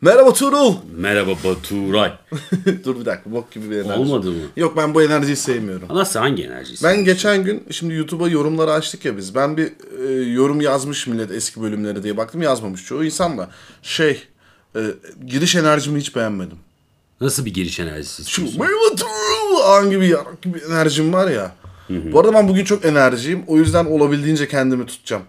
[0.00, 0.74] Merhaba Tuğrul.
[0.96, 2.12] Merhaba Baturay.
[2.84, 4.00] Dur bir dakika bok gibi bir enerji.
[4.00, 4.36] Olmadı mı?
[4.56, 5.88] Yok ben bu enerjiyi sevmiyorum.
[5.90, 6.84] Nasıl hangi enerjisi?
[6.84, 9.34] Ben geçen gün şimdi YouTube'a yorumları açtık ya biz.
[9.34, 9.72] Ben bir
[10.08, 13.50] e, yorum yazmış millet eski bölümleri diye baktım yazmamış çoğu insan da.
[13.82, 14.22] Şey
[14.76, 14.80] e,
[15.26, 16.58] giriş enerjimi hiç beğenmedim.
[17.20, 21.52] Nasıl bir giriş enerjisi Şu merhaba Tuğrul an gibi yarak gibi enerjim var ya.
[21.88, 23.44] Bu arada ben bugün çok enerjiyim.
[23.46, 25.22] O yüzden olabildiğince kendimi tutacağım.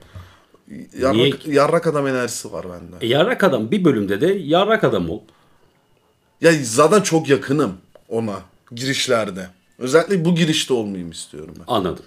[1.00, 3.06] Yarrak, yarrak adam enerjisi var bende.
[3.06, 5.20] E, yarrak adam bir bölümde de yarrak adam ol.
[6.42, 7.74] Ya zaten çok yakınım
[8.10, 8.40] ona
[8.76, 9.48] girişlerde.
[9.80, 11.64] Özellikle bu girişte olmayayım istiyorum ben.
[11.68, 12.06] Anladım.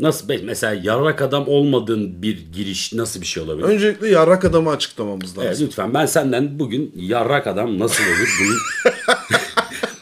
[0.00, 3.66] Nasıl be- mesela yarrak adam olmadığın bir giriş nasıl bir şey olabilir?
[3.68, 5.42] Öncelikle yarrak adamı açıklamamız lazım.
[5.48, 8.54] Evet, lütfen ben senden bugün yarrak adam nasıl olur bunu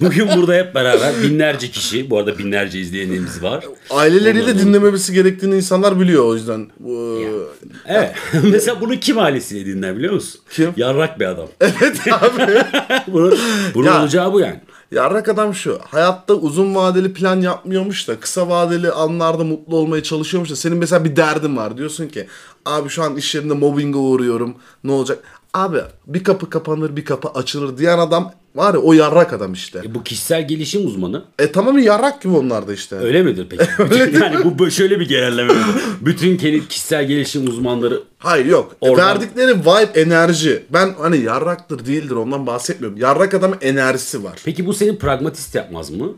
[0.01, 3.65] Bugün burada hep beraber binlerce kişi, bu arada binlerce izleyenimiz var.
[3.91, 6.67] Aileleriyle Onların- dinlememesi gerektiğini insanlar biliyor o yüzden.
[6.81, 7.49] Bu-
[7.87, 8.15] Evet.
[8.45, 10.41] Mesela bunu kim ailesiyle dinler biliyor musun?
[10.51, 10.73] Kim?
[10.77, 11.49] Yarrak bir adam.
[11.61, 12.63] Evet abi.
[13.13, 13.39] bunun
[13.75, 14.01] bunun Ya.
[14.01, 14.61] olacağı bu yani.
[14.93, 15.79] Yarrak adam şu.
[15.91, 21.05] Hayatta uzun vadeli plan yapmıyormuş da kısa vadeli anlarda mutlu olmaya çalışıyormuş da senin mesela
[21.05, 21.77] bir derdin var.
[21.77, 22.27] Diyorsun ki
[22.67, 24.55] abi şu an iş yerinde mobbinge uğruyorum.
[24.85, 25.19] Ne olacak?
[25.55, 29.81] Abi bir kapı kapanır bir kapı açılır diyen adam var ya o yarrak adam işte.
[29.85, 31.25] E, bu kişisel gelişim uzmanı.
[31.39, 32.97] E tamam yarrak gibi onlar da işte.
[32.97, 33.65] Öyle midir peki?
[33.91, 35.53] Bütün- yani bu şöyle bir genelleme?
[36.01, 36.37] Bütün
[36.69, 38.77] kişisel gelişim uzmanları Hayır yok.
[38.81, 40.63] Oradan- Verdikleri vibe enerji.
[40.71, 42.99] Ben hani yarraktır değildir ondan bahsetmiyorum.
[42.99, 44.41] Yarrak adamın enerjisi var.
[44.45, 46.15] Peki bu seni pragmatist yapmaz mı?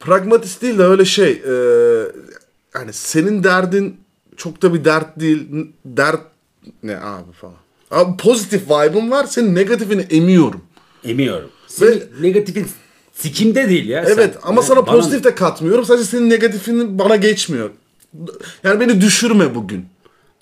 [0.00, 1.30] Pragmatist değil de öyle şey.
[1.32, 1.54] E,
[2.72, 4.00] hani senin derdin
[4.36, 5.48] çok da bir dert değil.
[5.84, 6.20] Dert
[6.82, 7.54] ne abi falan.
[7.90, 9.24] Abi pozitif vibe'ım var.
[9.24, 10.62] Senin negatifini emiyorum.
[11.04, 11.50] Emiyorum.
[11.66, 12.66] Senin Ve- negatifin
[13.12, 14.04] sikimde değil ya.
[14.06, 14.34] Evet sen.
[14.42, 15.84] ama sana Bana- pozitif de katmıyorum.
[15.84, 17.70] Sadece senin negatifinin bana geçmiyor.
[18.64, 19.86] Yani beni düşürme bugün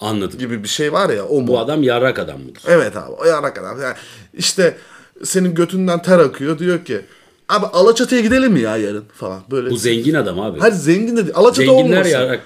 [0.01, 0.39] Anladım.
[0.39, 1.47] gibi bir şey var ya o mu?
[1.47, 2.63] Bu adam yarrak adam mıdır?
[2.67, 3.81] Evet abi o yarak adam.
[3.83, 3.95] Yani
[4.35, 4.77] işte
[5.25, 7.01] senin götünden ter akıyor diyor ki
[7.49, 9.71] abi Alaçatı'ya gidelim mi ya yarın falan böyle.
[9.71, 10.59] Bu zengin adam abi.
[10.61, 11.35] Hayır zengin de değil.
[11.37, 12.11] Alaçatı Zenginler olmasın.
[12.11, 12.41] yarrak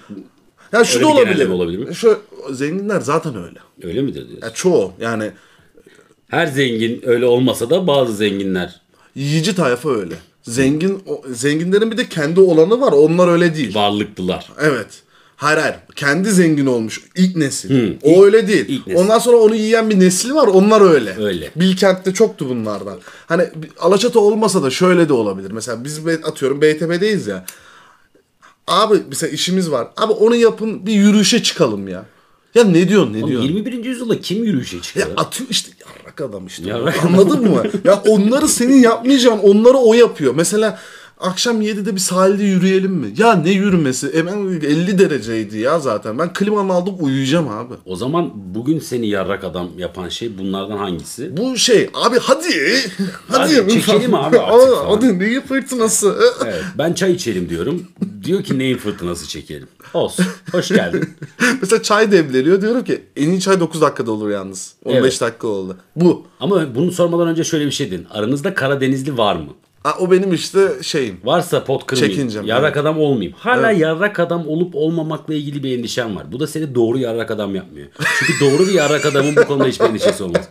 [0.73, 1.49] Ya şu Öyle da olabilir.
[1.49, 1.95] olabilir mi?
[1.95, 2.19] Şu
[2.53, 3.59] zenginler zaten öyle.
[3.83, 4.47] öyle midir diyorsun?
[4.47, 5.31] Ya çoğu yani
[6.29, 8.81] Her zengin öyle olmasa da bazı zenginler
[9.15, 10.15] yiyici tayfa öyle.
[10.43, 12.93] Zengin o- zenginlerin bir de kendi olanı var.
[12.93, 13.75] Onlar öyle değil.
[13.75, 14.49] varlıklılar.
[14.61, 14.87] Evet.
[15.37, 15.77] Hayır hayır.
[15.97, 17.01] Kendi zengin olmuş.
[17.17, 17.71] ilk nesil.
[17.71, 18.65] Hı, o ilk- öyle değil.
[18.69, 19.01] ilk nesil.
[19.01, 20.47] Ondan sonra onu yiyen bir nesli var.
[20.47, 21.17] Onlar öyle.
[21.21, 21.51] Öyle.
[21.57, 22.99] Bilkent'te çoktu bunlardan.
[23.27, 25.51] Hani bir- Alaçatı olmasa da şöyle de olabilir.
[25.51, 27.45] Mesela biz be- atıyorum BTB'deyiz ya.
[28.67, 29.89] Abi mesela işimiz var.
[29.97, 32.05] Abi onu yapın bir yürüyüşe çıkalım ya.
[32.57, 33.49] Ya ne diyorsun ne Oğlum, diyorsun?
[33.49, 33.85] 21.
[33.85, 35.07] yüzyılda kim yürüyüşe Ya çıkıyor?
[35.17, 36.69] atıyor işte yarrak adam işte.
[36.69, 37.63] Yarrak Anladın mı?
[37.85, 40.35] Ya onları senin yapmayacağın onları o yapıyor.
[40.35, 40.79] Mesela
[41.21, 43.15] akşam 7'de bir sahilde yürüyelim mi?
[43.17, 44.11] Ya ne yürümesi?
[44.15, 46.19] E ben 50 dereceydi ya zaten.
[46.19, 47.75] Ben klimamı aldım uyuyacağım abi.
[47.85, 51.37] O zaman bugün seni yarrak adam yapan şey bunlardan hangisi?
[51.37, 52.49] Bu şey abi hadi.
[53.29, 54.87] Hadi, Hadi, çekelim abi artık falan.
[54.97, 56.17] Hadi neyi fırtınası?
[56.45, 57.83] Evet, ben çay içelim diyorum.
[58.25, 59.69] Diyor ki neyin fırtınası çekelim.
[59.95, 60.27] Olsun.
[60.53, 61.11] Hoş geldin.
[61.61, 64.75] Mesela çay demleniyor diyorum ki en iyi çay 9 dakikada olur yalnız.
[64.85, 65.21] 15 Evet.
[65.21, 65.77] dakika oldu.
[65.97, 66.27] Bu.
[66.41, 68.07] Ama bunu sormadan önce şöyle bir şey dedin.
[68.11, 69.47] Aranızda Karadenizli var mı?
[69.99, 71.17] O benim işte şeyim.
[71.25, 72.17] Varsa pot kırmayayım.
[72.17, 72.77] Çekincem, Yarrak evet.
[72.77, 73.37] adam olmayayım.
[73.39, 76.33] Hala yarrak adam olup olmamakla ilgili bir endişem var.
[76.33, 77.89] Bu da seni doğru yarrak adam yapmıyor.
[78.19, 80.49] Çünkü doğru bir yarrak adamın bu konuda hiçbir endişesi olmaz.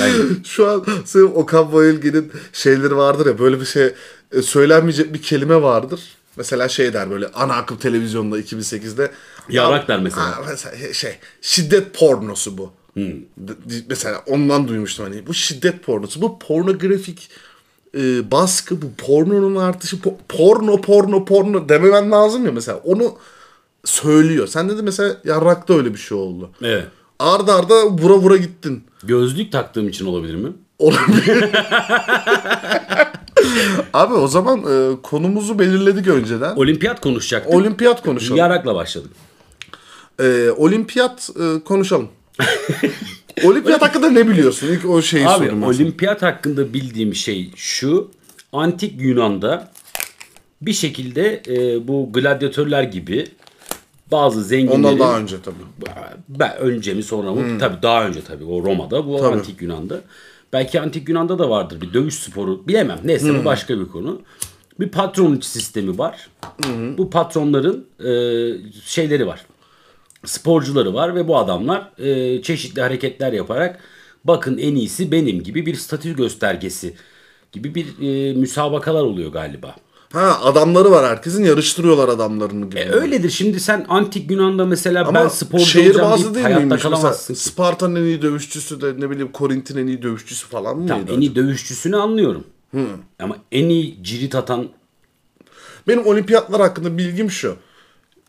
[0.00, 0.12] Ben,
[0.44, 3.92] Şu an senin Okan Bayülgen'in şeyleri vardır ya böyle bir şey
[4.32, 6.00] e, söylenmeyecek bir kelime vardır.
[6.36, 9.10] Mesela şey der böyle ana akım televizyonda 2008'de.
[9.50, 10.26] Yarak der mesela.
[10.26, 11.12] Ha, mesela şey
[11.42, 12.72] şiddet pornosu bu.
[12.96, 13.52] D-
[13.88, 16.22] Mesela ondan duymuştum hani bu şiddet pornosu.
[16.22, 17.30] Bu pornografik
[17.94, 23.14] e, baskı bu pornonun artışı po- porno porno porno dememen lazım ya mesela onu
[23.84, 24.46] söylüyor.
[24.46, 26.50] Sen de mesela yarrakta öyle bir şey oldu.
[26.62, 26.84] evet.
[27.18, 28.84] Arda arda vura vura gittin.
[29.02, 30.52] Gözlük taktığım için olabilir mi?
[30.78, 31.44] Olabilir.
[33.94, 36.56] Abi o zaman e, konumuzu belirledik önceden.
[36.56, 37.54] Olimpiyat konuşacaktık.
[37.54, 38.36] Olimpiyat konuşalım.
[38.36, 39.10] Yarakla başladık.
[40.20, 42.08] E, olimpiyat e, konuşalım.
[43.44, 44.66] olimpiyat hakkında ne biliyorsun?
[44.68, 45.54] İlk o şeyi Abi sorayım.
[45.54, 45.70] ben sana.
[45.70, 48.10] olimpiyat hakkında bildiğim şey şu.
[48.52, 49.70] Antik Yunan'da
[50.62, 53.26] bir şekilde e, bu gladyatörler gibi
[54.12, 55.54] bazı zenginlerin Ondan daha önce tabii.
[56.28, 57.58] ben önce mi sonra mı?
[57.58, 59.36] Tabii daha önce tabii o Roma'da bu Tabii.
[59.36, 60.00] antik Yunan'da.
[60.52, 62.98] Belki antik Yunan'da da vardır bir dövüş sporu bilemem.
[63.04, 64.20] Neyse bu başka bir konu.
[64.80, 66.28] Bir patronluk sistemi var.
[66.98, 68.10] Bu patronların e,
[68.84, 69.46] şeyleri var.
[70.24, 73.80] Sporcuları var ve bu adamlar e, çeşitli hareketler yaparak
[74.24, 76.94] bakın en iyisi benim gibi bir statü göstergesi
[77.52, 79.74] gibi bir e, müsabakalar oluyor galiba.
[80.12, 82.78] Ha adamları var herkesin yarıştırıyorlar adamlarını gibi.
[82.78, 83.30] E, öyledir.
[83.30, 86.82] Şimdi sen antik Yunan'da mesela Ama ben sporcu şehir olacağım deyip değil hayatta miymiş?
[86.82, 87.34] Kalamazsın.
[87.34, 90.88] Sparta'nın en iyi dövüşçüsü de ne bileyim Korint'in en iyi dövüşçüsü falan mıydı?
[90.88, 92.44] Tamam, en iyi dövüşçüsünü anlıyorum.
[93.18, 94.68] Ama en iyi cirit atan
[95.88, 97.56] Benim olimpiyatlar hakkında bilgim şu.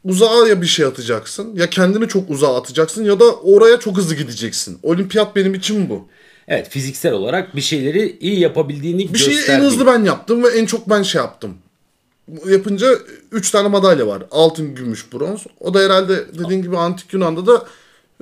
[0.04, 4.16] Uzağa ya bir şey atacaksın ya kendini çok uzağa atacaksın ya da oraya çok hızlı
[4.16, 4.80] gideceksin.
[4.84, 6.08] Olimpiyat benim için bu.
[6.48, 10.66] evet fiziksel olarak bir şeyleri iyi yapabildiğini Bir şeyi en hızlı ben yaptım ve en
[10.66, 11.58] çok ben şey yaptım.
[12.46, 12.88] Yapınca
[13.32, 14.24] 3 tane madalya var.
[14.32, 15.46] Altın, gümüş, bronz.
[15.60, 17.66] O da herhalde dediğin gibi antik Yunan'da da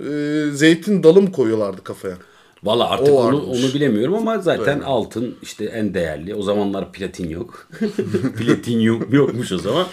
[0.03, 2.17] e, zeytin dalı mı koyuyorlardı kafaya?
[2.63, 6.35] Valla artık O onu, onu bilemiyorum ama zaten altın işte en değerli.
[6.35, 7.67] O zamanlar platin yok.
[8.37, 9.87] platin yok, yokmuş o zaman.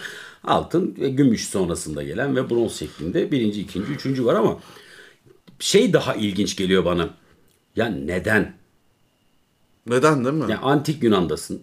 [0.46, 4.58] Altın ve gümüş sonrasında gelen ve bronz şeklinde birinci, ikinci, üçüncü var ama
[5.58, 7.10] şey daha ilginç geliyor bana.
[7.76, 8.54] Ya neden?
[9.86, 10.52] Neden değil mi?
[10.52, 11.62] Ya antik Yunan'dasın.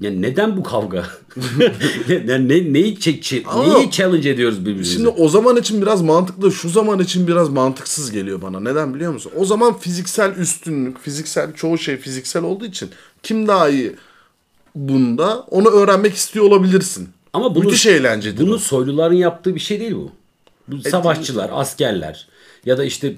[0.00, 0.96] Ya neden bu kavga?
[2.26, 4.92] ya ne, neyi, çek, neyi challenge ediyoruz birbirimize?
[4.92, 8.60] Şimdi o zaman için biraz mantıklı, şu zaman için biraz mantıksız geliyor bana.
[8.60, 9.32] Neden biliyor musun?
[9.36, 12.90] O zaman fiziksel üstünlük, fiziksel çoğu şey fiziksel olduğu için
[13.22, 13.96] kim daha iyi
[14.74, 17.08] bunda onu öğrenmek istiyor olabilirsin.
[17.32, 18.58] Ama bunu, Müthiş eğlencedir Bunu bu.
[18.58, 20.12] soyluların yaptığı bir şey değil bu.
[20.68, 22.26] Bu savaşçılar, askerler
[22.66, 23.14] ya da işte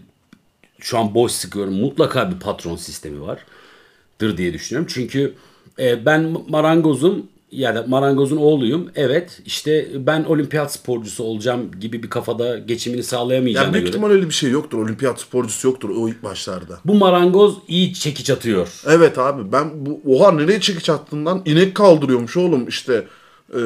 [0.78, 4.90] şu an boş sıkıyorum mutlaka bir patron sistemi vardır diye düşünüyorum.
[4.94, 5.34] Çünkü
[5.78, 8.90] e, ben marangozum ya da marangozun oğluyum.
[8.94, 14.28] Evet işte ben olimpiyat sporcusu olacağım gibi bir kafada geçimini sağlayamayacağına Yani büyük ihtimal öyle
[14.28, 14.78] bir şey yoktur.
[14.78, 16.78] Olimpiyat sporcusu yoktur o ilk başlarda.
[16.84, 18.82] Bu marangoz iyi çekiç atıyor.
[18.86, 23.06] Evet abi ben bu oha nereye çekiç attığından inek kaldırıyormuş oğlum işte
[23.56, 23.60] e,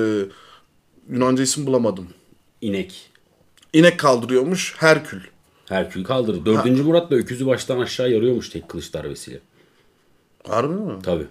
[1.11, 2.09] Yunanca isim bulamadım.
[2.61, 3.11] İnek.
[3.73, 5.21] İnek kaldırıyormuş Herkül.
[5.69, 6.45] Herkül kaldırır.
[6.47, 9.41] Dördüncü Murat da öküzü baştan aşağı yarıyormuş tek kılıç darbesiyle.
[10.49, 10.93] Harbi mi?
[11.03, 11.27] Tabii.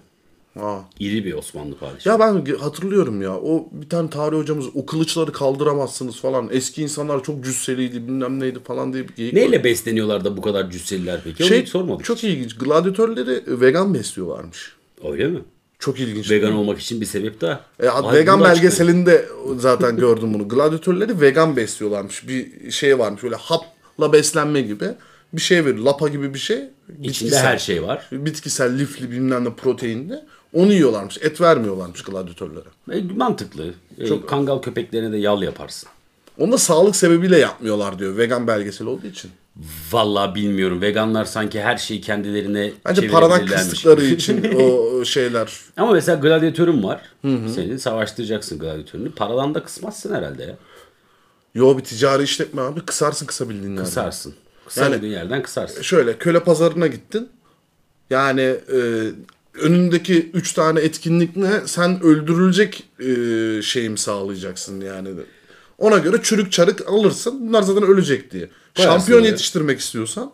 [0.60, 0.78] Aa.
[1.00, 2.08] İri bir Osmanlı padişahı.
[2.14, 6.48] Ya ben hatırlıyorum ya o bir tane tarih hocamız o kılıçları kaldıramazsınız falan.
[6.52, 9.40] Eski insanlar çok cüsseliydi bilmem neydi falan diye bir geyik var.
[9.40, 11.42] Neyle besleniyorlar da bu kadar cüsseliler peki?
[11.42, 12.04] Onu Şey hiç sormadık.
[12.04, 12.58] çok ilginç.
[12.58, 14.72] Gladyatörleri vegan besliyorlarmış.
[15.04, 15.40] Öyle mi?
[15.78, 16.30] Çok ilginç.
[16.30, 17.60] Vegan olmak için bir sebep daha.
[17.80, 19.28] E, vegan belgeselinde
[19.58, 20.48] zaten gördüm bunu.
[20.48, 22.28] Gladyatörleri vegan besliyorlarmış.
[22.28, 24.88] Bir şey varmış öyle hapla beslenme gibi.
[25.32, 25.84] Bir şey veriyor.
[25.84, 26.58] Lapa gibi bir şey.
[27.02, 28.08] İçinde her şey var.
[28.12, 30.20] Bitkisel, lifli bilmem ne proteinli.
[30.52, 31.18] Onu yiyorlarmış.
[31.22, 32.68] Et vermiyorlarmış gladyatörlere.
[32.92, 33.74] E, mantıklı.
[33.98, 35.88] E, kangal köpeklerine de yal yaparsın.
[36.38, 38.16] Onu da sağlık sebebiyle yapmıyorlar diyor.
[38.16, 39.30] Vegan belgesel olduğu için.
[39.92, 40.80] Vallahi bilmiyorum.
[40.80, 45.52] Veganlar sanki her şeyi kendilerine Bence paradan kıstıkları için o şeyler.
[45.76, 47.00] Ama mesela gladyatörün var.
[47.22, 49.10] Senin savaştıracaksın gladyatörünü.
[49.10, 50.56] Paradan da kısmazsın herhalde ya.
[51.54, 52.80] Yo bir ticari işletme abi.
[52.80, 53.84] Kısarsın kısabildiğin yerden.
[53.84, 54.34] Kısarsın.
[54.66, 55.82] Kısamadığın yerden kısarsın.
[55.82, 57.28] Şöyle köle pazarına gittin.
[58.10, 58.40] Yani
[58.72, 59.10] e,
[59.54, 61.60] önündeki üç tane etkinlik ne?
[61.66, 65.08] Sen öldürülecek e, şeyim sağlayacaksın yani.
[65.78, 67.48] Ona göre çürük çarık alırsın.
[67.48, 68.50] Bunlar zaten ölecek diye.
[68.76, 69.28] Koyarsın Şampiyon oraya.
[69.28, 70.32] yetiştirmek istiyorsan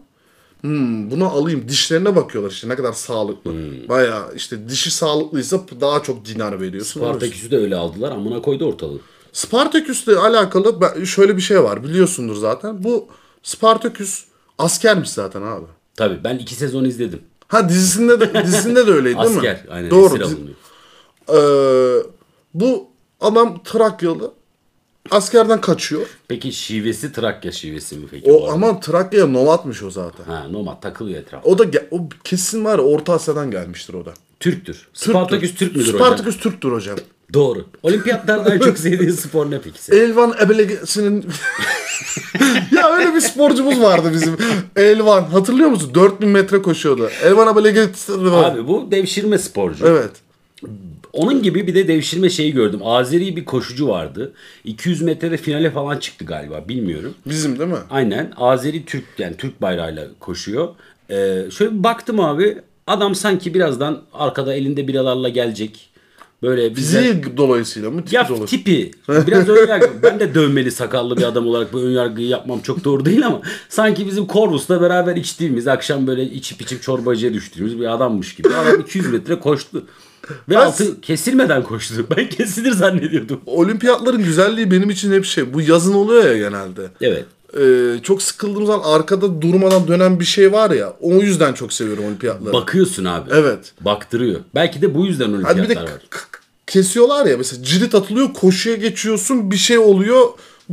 [0.61, 1.69] hmm, bunu alayım.
[1.69, 3.53] Dişlerine bakıyorlar işte ne kadar sağlıklı.
[3.53, 3.89] Hmm.
[3.89, 7.01] Baya işte dişi sağlıklıysa daha çok dinar veriyorsun.
[7.01, 8.13] Spartaküs'ü de öyle aldılar.
[8.13, 9.01] Amına koydu ortalığı.
[9.33, 12.85] Spartaküs'le alakalı şöyle bir şey var biliyorsundur zaten.
[12.85, 13.09] Bu
[13.43, 14.25] Spartaküs
[14.59, 15.67] askermiş zaten abi.
[15.97, 17.23] Tabii ben iki sezon izledim.
[17.49, 19.37] Ha dizisinde de dizisinde de öyleydi değil mi?
[19.37, 19.67] Asker.
[19.71, 19.91] Aynen.
[19.91, 20.15] Doğru.
[20.15, 20.57] esir alınıyor.
[21.29, 22.07] Ee,
[22.55, 22.91] bu
[23.21, 24.33] adam Trakyalı
[25.11, 26.07] askerden kaçıyor.
[26.29, 28.33] Peki şivesi Trakya şivesi mi peki?
[28.33, 28.53] O arada?
[28.53, 30.25] ama Trakya'ya novatmış o zaten.
[30.25, 31.49] Ha nomad takılıyor etrafta.
[31.51, 34.15] O da ge- o kesin var ya, Orta Asya'dan gelmiştir o da.
[34.41, 34.89] Türktür.
[34.95, 36.07] Spartaküs Türk müdür hocam?
[36.07, 36.97] Spartaküs Türktür hocam.
[37.35, 37.67] Doğru.
[37.83, 39.99] Olimpiyatlarda en çok sevdiğin spor ne peki senin?
[40.01, 41.25] Elvan Ebelegesinin
[42.77, 44.37] ya öyle bir sporcumuz vardı bizim.
[44.77, 45.91] Elvan hatırlıyor musun?
[45.95, 47.11] 4000 metre koşuyordu.
[47.25, 49.87] Elvan Ebelegesinin Abi bu devşirme sporcu.
[49.87, 50.11] Evet.
[51.13, 52.81] Onun gibi bir de devşirme şeyi gördüm.
[52.85, 54.33] Azeri bir koşucu vardı.
[54.65, 56.69] 200 metrede finale falan çıktı galiba.
[56.69, 57.15] Bilmiyorum.
[57.27, 57.77] Bizim değil mi?
[57.91, 58.33] Aynen.
[58.37, 60.69] Azeri Türk yani Türk bayrağıyla koşuyor.
[61.11, 62.59] Ee, şöyle bir baktım abi.
[62.87, 65.89] Adam sanki birazdan arkada elinde biralarla gelecek.
[66.43, 67.03] Böyle bize...
[67.03, 68.05] Fiziği dolayısıyla mı?
[68.05, 68.65] Tipi Ya dolayısıyla.
[68.65, 68.91] tipi
[69.27, 69.91] biraz ön yargı.
[70.03, 73.41] Ben de dövmeli sakallı bir adam olarak bu ön yargıyı yapmam çok doğru değil ama
[73.69, 78.49] sanki bizim Corvus'la beraber içtiğimiz akşam böyle içip içip çorbacıya düştüğümüz bir adammış gibi.
[78.49, 79.85] Adam 200 metre koştu.
[80.31, 82.07] Ve Ben- altı kesilmeden koştu.
[82.17, 83.41] Ben kesilir zannediyordum.
[83.47, 85.55] Olimpiyatların güzelliği benim için hep şey.
[85.55, 86.83] Bu yazın oluyor ya genelde.
[87.01, 87.25] Evet.
[87.61, 90.93] Ee, çok sıkıldığım zaman arkada durmadan dönen bir şey var ya.
[91.01, 92.53] O yüzden çok seviyorum olimpiyatları.
[92.53, 93.31] Bakıyorsun abi.
[93.33, 93.73] Evet.
[93.81, 94.41] Baktırıyor.
[94.55, 96.01] Belki de bu yüzden Hadi bir olimpiyatlar de var.
[96.67, 100.21] kesiyorlar ya mesela cirit atılıyor koşuya geçiyorsun bir şey oluyor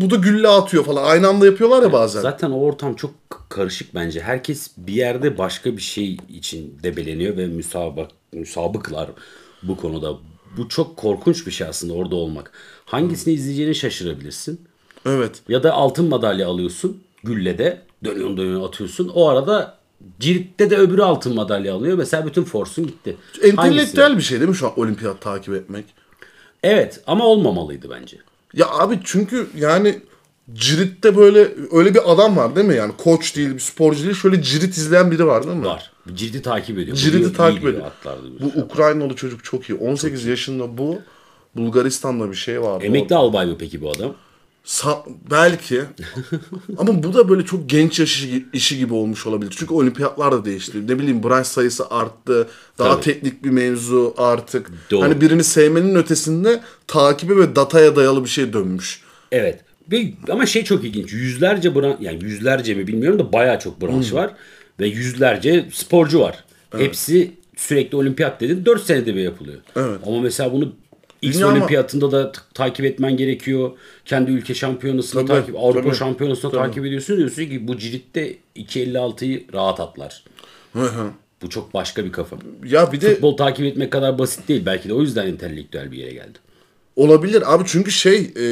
[0.02, 2.22] bu da gülle atıyor falan aynı anda yapıyorlar ya bazen.
[2.22, 3.12] Zaten o ortam çok
[3.50, 4.22] karışık bence.
[4.22, 9.10] Herkes bir yerde başka bir şey için debeleniyor ve müsabak, müsabıklar
[9.64, 10.18] bu konuda
[10.58, 12.52] bu çok korkunç bir şey aslında orada olmak.
[12.86, 14.62] Hangisini izleyeceğini şaşırabilirsin.
[15.06, 15.42] Evet.
[15.50, 17.82] Ya da altın madalya alıyorsun güllede.
[18.04, 19.12] Dönüyorsun dönüyorsun atıyorsun.
[19.16, 19.78] O arada
[20.20, 21.98] Cirit'te de öbürü altın madalya alıyor.
[21.98, 23.18] Mesela bütün forsun gitti.
[23.44, 25.86] Entelektüel bir şey değil mi şu an olimpiyat takip etmek?
[26.64, 28.18] Evet ama olmamalıydı bence.
[28.54, 30.00] Ya abi çünkü yani
[30.54, 32.76] Cirit'te böyle öyle bir adam var değil mi?
[32.76, 34.16] Yani koç değil, bir sporcu değil.
[34.16, 35.66] Şöyle Cirit izleyen biri var değil mi?
[35.66, 35.92] Var.
[36.14, 36.98] Cirit'i takip ediyor.
[36.98, 37.86] Cirit'i Biliyor, takip ediyor.
[37.86, 38.62] atlarda Bu şey.
[38.62, 39.74] Ukraynalı çocuk çok iyi.
[39.80, 41.00] 18 yaşında bu.
[41.56, 42.86] Bulgaristan'da bir şey vardı.
[42.86, 44.14] Emekli albay mı peki bu adam?
[44.66, 45.82] Sa- belki.
[46.78, 49.56] Ama bu da böyle çok genç yaş işi, işi gibi olmuş olabilir.
[49.58, 50.88] Çünkü olimpiyatlar da değişti.
[50.88, 52.48] Ne bileyim branş sayısı arttı.
[52.80, 53.04] Daha Tabii.
[53.04, 54.72] teknik bir mevzu artık.
[54.92, 55.02] Doğru.
[55.02, 59.02] Hani birini sevmenin ötesinde takibe ve dataya dayalı bir şey dönmüş.
[59.32, 59.60] Evet.
[59.92, 61.14] Ve, ama şey çok ilginç.
[61.14, 63.88] Yüzlerce branş, yani yüzlerce mi bilmiyorum da bayağı çok Hmm.
[63.90, 64.34] branş var.
[64.80, 66.44] Ve yüzlerce sporcu var.
[66.78, 68.66] Hepsi sürekli olimpiyat dedin.
[68.66, 69.58] 4 senede bir yapılıyor.
[69.76, 70.00] Evet.
[70.08, 70.76] Ama mesela bunu
[71.22, 73.72] X Dünya ama- olimpiyatında da t- takip etmen gerekiyor.
[74.06, 75.96] Kendi ülke şampiyonasını Tabii, takip, Avrupa tabii.
[75.96, 77.18] şampiyonasını takip ediyorsun.
[77.18, 80.24] Diyorsun ki bu Cirit'te 2.56'yı rahat atlar.
[80.74, 81.10] Hı hı.
[81.42, 82.36] Bu çok başka bir kafa.
[82.66, 84.66] ya bir de Futbol takip etmek kadar basit değil.
[84.66, 86.40] Belki de o yüzden entelektüel bir yere geldi.
[86.96, 88.46] olabilir abi çünkü şey e,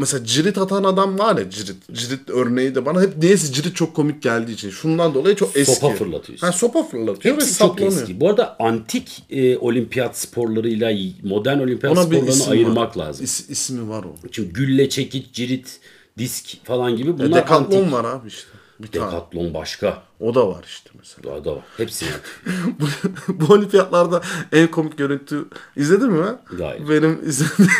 [0.00, 1.76] mesela cirit atan adam var ya cirit.
[1.92, 4.70] Cirit örneği de bana hep niyeyse cirit çok komik geldiği için.
[4.70, 5.74] Şundan dolayı çok eski.
[5.74, 6.46] Sopa fırlatıyorsun.
[6.46, 8.00] Ha sopa fırlatıyor ve Hepsi çok saplanıyor.
[8.02, 8.20] eski.
[8.20, 10.92] Bu arada antik e, olimpiyat sporlarıyla
[11.22, 13.06] modern olimpiyat Ona sporlarını ayırmak var.
[13.06, 13.24] lazım.
[13.24, 14.14] İs, ismi var o.
[14.32, 15.80] Çünkü gülle, çekiç, cirit,
[16.18, 17.92] disk falan gibi E, bunlar Decathlon antik.
[17.92, 18.42] var abi işte.
[18.82, 19.06] Bir tane.
[19.06, 20.02] Dekatlon başka.
[20.20, 21.30] O da var işte mesela.
[21.30, 21.62] Daha da var.
[21.76, 22.20] Hepsi var.
[22.80, 22.86] bu,
[23.28, 24.22] bu olimpiyatlarda
[24.52, 25.44] en komik görüntü
[25.76, 26.26] izledin mi?
[26.58, 26.88] Hayır.
[26.88, 27.70] Benim izlediğim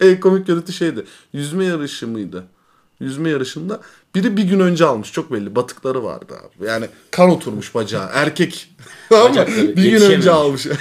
[0.00, 1.04] en komik görüntü şeydi.
[1.32, 2.44] Yüzme yarışı mıydı?
[3.00, 3.80] Yüzme yarışında
[4.18, 5.12] biri bir gün önce almış.
[5.12, 5.56] Çok belli.
[5.56, 6.66] Batıkları vardı abi.
[6.66, 8.08] Yani kan oturmuş bacağı.
[8.12, 8.68] Erkek.
[9.10, 10.66] Bacakları bir gün önce almış.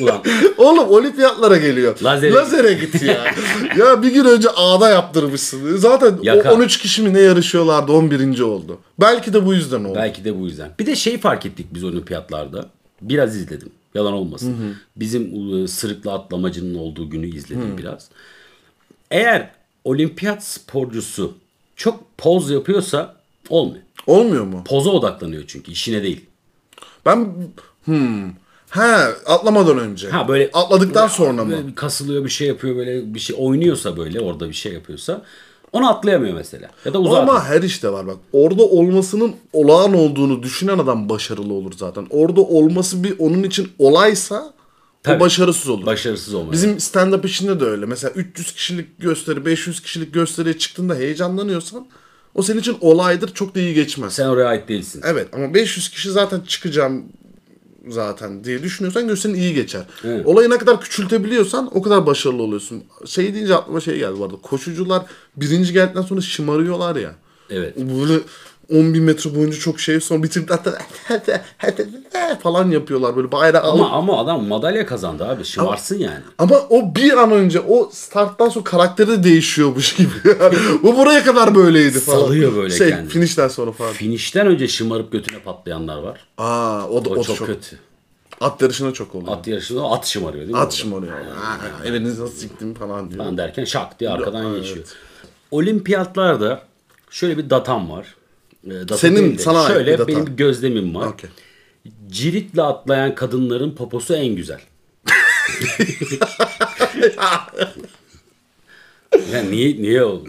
[0.00, 0.22] Ulan
[0.58, 1.96] Oğlum olimpiyatlara geliyor.
[1.96, 3.24] Lazere- Lazere git ya.
[3.76, 5.76] ya bir gün önce ağda yaptırmışsın.
[5.76, 6.52] Zaten Yaka.
[6.52, 8.40] o 13 kişi mi ne yarışıyorlardı 11.
[8.40, 8.78] oldu.
[9.00, 9.94] Belki de bu yüzden oldu.
[9.96, 10.70] belki de bu yüzden.
[10.78, 12.66] Bir de şey fark ettik biz olimpiyatlarda.
[13.02, 13.68] Biraz izledim.
[13.94, 14.76] Yalan olmasın.
[14.96, 18.08] Bizim e, sırıkla atlamacının olduğu günü izledim biraz.
[19.10, 19.50] Eğer
[19.84, 21.34] olimpiyat sporcusu
[21.78, 23.16] çok poz yapıyorsa
[23.48, 23.84] olmuyor.
[24.06, 24.64] Olmuyor mu?
[24.66, 26.26] Poza odaklanıyor çünkü işine değil.
[27.06, 27.34] Ben
[27.84, 28.28] hmm.
[28.70, 28.82] He
[29.26, 30.10] atlamadan önce.
[30.10, 31.50] Ha böyle Atladıktan sonra mı?
[31.50, 35.22] Böyle kasılıyor bir şey yapıyor böyle bir şey oynuyorsa böyle orada bir şey yapıyorsa
[35.72, 36.70] onu atlayamıyor mesela.
[36.84, 38.16] Ya da uzağa Ama her işte var bak.
[38.32, 42.06] Orada olmasının olağan olduğunu düşünen adam başarılı olur zaten.
[42.10, 44.52] Orada olması bir onun için olaysa
[45.08, 45.16] Tabii.
[45.16, 45.86] o başarısız olur.
[45.86, 46.52] başarısız olmuyor.
[46.52, 47.86] Bizim stand-up işinde de öyle.
[47.86, 51.86] Mesela 300 kişilik gösteri, 500 kişilik gösteriye çıktığında heyecanlanıyorsan
[52.34, 53.34] o senin için olaydır.
[53.34, 54.12] Çok da iyi geçmez.
[54.12, 55.02] Sen oraya ait değilsin.
[55.04, 57.04] Evet ama 500 kişi zaten çıkacağım
[57.88, 59.82] zaten diye düşünüyorsan gösterin iyi geçer.
[60.04, 60.26] Evet.
[60.26, 62.84] Olayı ne kadar küçültebiliyorsan o kadar başarılı oluyorsun.
[63.06, 64.36] Şey deyince aklıma şey geldi bu arada.
[64.36, 65.02] Koşucular
[65.36, 67.14] birinci geldikten sonra şımarıyorlar ya.
[67.50, 67.76] Evet.
[67.76, 68.20] Böyle
[68.72, 73.80] 10 bin metre boyunca çok şey sonra bitirdikten sonra falan yapıyorlar böyle bayrağı alıp.
[73.80, 75.44] Ama ama adam madalya kazandı abi.
[75.44, 76.20] Şımarsın yani.
[76.38, 80.10] Ama o bir an önce o starttan sonra karakteri de değişiyormuş gibi.
[80.40, 82.20] Yani bu buraya kadar böyleydi falan.
[82.20, 83.08] Salıyor böyle şey, kendini.
[83.08, 83.92] finishten sonra falan.
[83.92, 86.26] Finişten önce şımarıp götüne patlayanlar var.
[86.38, 87.78] Aa o da O, o, çok, çok, kötü.
[88.40, 89.32] At yarışına çok oluyor.
[89.32, 90.60] At yarışında at şımarıyor değil mi?
[90.60, 91.12] At şımarıyor.
[91.12, 93.18] Ha, elinizi nasıl siktim falan diyor.
[93.18, 94.62] Falan derken şak diye arkadan Evet.
[94.62, 94.86] geçiyor.
[95.50, 96.62] Olimpiyatlarda
[97.10, 98.17] şöyle bir datam var.
[98.66, 100.08] Ee, data Senin- değil de sana ait şöyle bir data.
[100.08, 101.06] benim bir gözlemim var.
[101.06, 101.30] Okey.
[102.08, 104.60] Ciritle atlayan kadınların poposu en güzel.
[109.32, 110.28] yani niye niye oldu?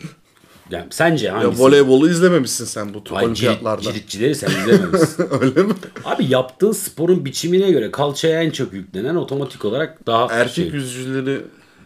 [0.71, 1.61] Yani sence Ya hangisi?
[1.61, 3.81] voleybolu izlememişsin sen bu tür Ay, cirit, olimpiyatlarda.
[3.81, 5.25] ciritçileri sen izlememişsin.
[5.41, 5.73] Öyle mi?
[6.05, 10.65] Abi yaptığın sporun biçimine göre kalçaya en çok yüklenen otomatik olarak daha Erkek şey.
[10.65, 11.41] yüzücüleri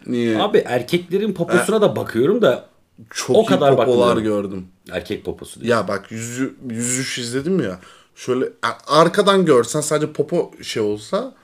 [0.06, 0.42] niye?
[0.42, 2.66] Abi erkeklerin poposuna da bakıyorum da
[3.10, 4.42] çok o iyi kadar popolar bakmıyorum.
[4.42, 4.66] gördüm.
[4.90, 5.70] erkek poposu değil.
[5.70, 7.80] Ya bak yüzü, yüzüş izledim ya.
[8.16, 8.48] Şöyle
[8.86, 11.34] arkadan görsen sadece popo şey olsa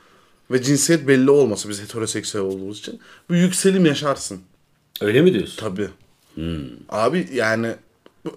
[0.50, 4.40] ve cinsiyet belli olmasa biz heteroseksüel olduğumuz için bu yükselim yaşarsın.
[5.00, 5.56] Öyle mi diyorsun?
[5.56, 5.88] Tabii.
[6.88, 7.74] Abi yani
[8.26, 8.30] e,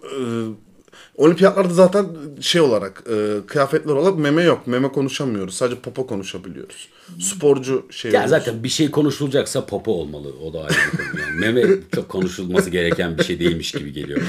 [1.16, 2.06] olimpiyatlarda zaten
[2.42, 4.68] şey olarak e, kıyafetler olarak meme yok.
[4.68, 5.54] Meme konuşamıyoruz.
[5.56, 6.88] Sadece popo konuşabiliyoruz.
[7.22, 8.30] Sporcu şey Ya olur.
[8.30, 10.28] zaten bir şey konuşulacaksa popo olmalı.
[10.46, 11.22] O da ayrı bir konu.
[11.22, 14.20] Yani meme çok konuşulması gereken bir şey değilmiş gibi geliyor.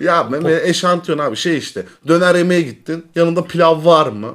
[0.00, 0.06] bana.
[0.10, 1.84] Ya meme eşantiyon abi şey işte.
[2.08, 3.04] Döner yemeğe gittin.
[3.14, 4.34] Yanında pilav var mı?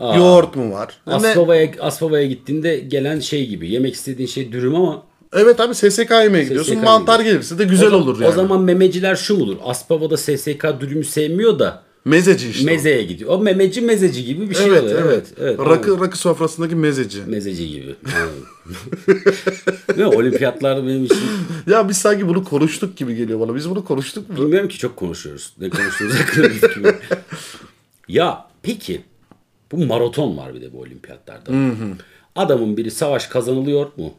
[0.00, 0.96] Yoğurt mu var?
[1.06, 3.70] Aspava'ya, Aspava'ya gittiğinde gelen şey gibi.
[3.70, 5.02] Yemek istediğin şey dürüm ama
[5.36, 6.74] Evet abi SSK yemeğe gidiyorsun.
[6.74, 8.28] SSK Mantar gelirse de güzel o, olur yani.
[8.28, 9.56] O zaman memeciler şu mudur?
[9.64, 12.62] Aspava'da SSK dürümü sevmiyor da Mezeci işte.
[12.62, 12.66] o.
[12.66, 13.30] Mezeye gidiyor.
[13.30, 15.02] O memeci mezeci gibi bir şey Evet, oluyor.
[15.06, 15.26] evet.
[15.40, 15.58] evet.
[15.58, 16.00] rakı anladım.
[16.00, 17.22] rakı sofrasındaki mezeci.
[17.26, 17.94] Mezeci gibi.
[19.96, 20.06] Mi?
[20.06, 21.18] Olimpiyatlarda benim için
[21.66, 23.54] Ya biz sanki bunu konuştuk gibi geliyor bana.
[23.54, 24.36] Biz bunu konuştuk mu?
[24.36, 25.52] bilmiyorum ki çok konuşuyoruz.
[25.60, 26.94] Ne fikrim yok.
[28.08, 29.00] Ya peki
[29.72, 31.50] bu maraton var bir de bu olimpiyatlarda.
[32.36, 34.14] Adamın biri savaş kazanılıyor mu?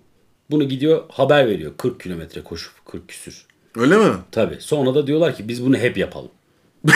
[0.51, 1.71] Bunu gidiyor haber veriyor.
[1.77, 3.45] 40 kilometre koşup 40 küsür.
[3.77, 4.13] Öyle mi?
[4.31, 4.57] Tabii.
[4.59, 6.31] Sonra da diyorlar ki biz bunu hep yapalım.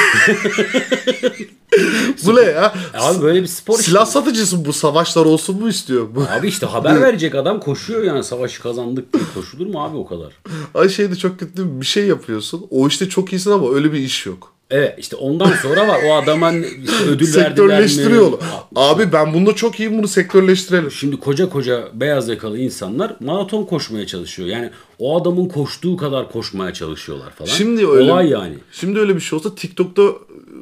[2.26, 2.74] Bu ne ya?
[2.94, 3.84] Abi böyle bir spor işte.
[3.92, 6.08] Silah satıcısı bu savaşlar olsun mu istiyor?
[6.16, 6.24] Bu.
[6.30, 10.34] Abi işte haber verecek adam koşuyor yani savaşı kazandık diye koşulur mu abi o kadar?
[10.74, 12.68] Ay şeyde çok kötü bir şey yapıyorsun.
[12.70, 14.54] O işte çok iyisin ama öyle bir iş yok.
[14.72, 18.32] Evet işte ondan sonra var o adama işte ödül verdiler Sektörleştiriyor.
[18.32, 18.38] mi?
[18.76, 20.92] Abi ben bunda çok iyiyim bunu sektörleştirelim.
[20.92, 24.48] Şimdi koca koca beyaz yakalı insanlar maraton koşmaya çalışıyor.
[24.50, 27.50] Yani o adamın koştuğu kadar koşmaya çalışıyorlar falan.
[27.50, 28.12] Şimdi öyle.
[28.12, 28.56] Olay yani.
[28.72, 30.04] Şimdi öyle bir şey olsa TikTok'ta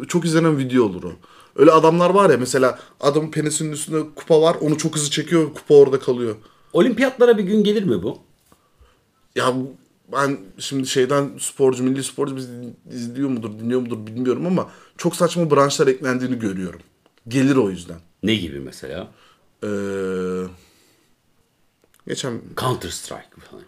[0.07, 1.11] çok izlenen video olur o.
[1.55, 5.75] Öyle adamlar var ya mesela adamın penisinin üstünde kupa var onu çok hızlı çekiyor kupa
[5.75, 6.35] orada kalıyor.
[6.73, 8.17] Olimpiyatlara bir gün gelir mi bu?
[9.35, 9.53] Ya
[10.13, 12.49] ben şimdi şeyden sporcu, milli sporcu biz
[12.91, 16.79] izliyor mudur, dinliyor mudur bilmiyorum ama çok saçma branşlar eklendiğini görüyorum.
[17.27, 17.97] Gelir o yüzden.
[18.23, 19.07] Ne gibi mesela?
[19.63, 19.67] Ee,
[22.07, 23.63] geçen Counter Strike falan.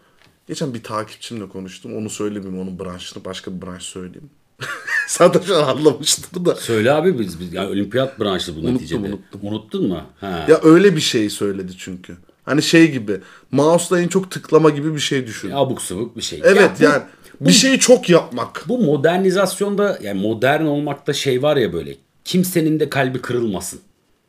[0.48, 1.98] geçen bir takipçimle konuştum.
[1.98, 3.26] Onu söylemeyeyim onun branşını.
[3.26, 4.30] Başka bir branş söyleyeyim.
[5.08, 6.56] Sen de şu an anlamıştır da.
[6.56, 9.00] Söyle abi biz, biz yani olimpiyat branşı bu neticede.
[9.08, 9.40] unuttum.
[9.44, 10.04] Unuttun mu?
[10.20, 10.46] Ha.
[10.50, 12.18] Ya öyle bir şey söyledi çünkü.
[12.44, 13.20] Hani şey gibi.
[13.52, 15.52] Mouse'la en çok tıklama gibi bir şey düşün.
[15.52, 16.42] Abuk subuk bir şey.
[16.44, 17.04] evet Ya bu- yani
[17.42, 18.64] bir şeyi çok yapmak.
[18.68, 21.96] Bu modernizasyonda yani modern olmakta şey var ya böyle
[22.26, 23.80] kimsenin de kalbi kırılmasın.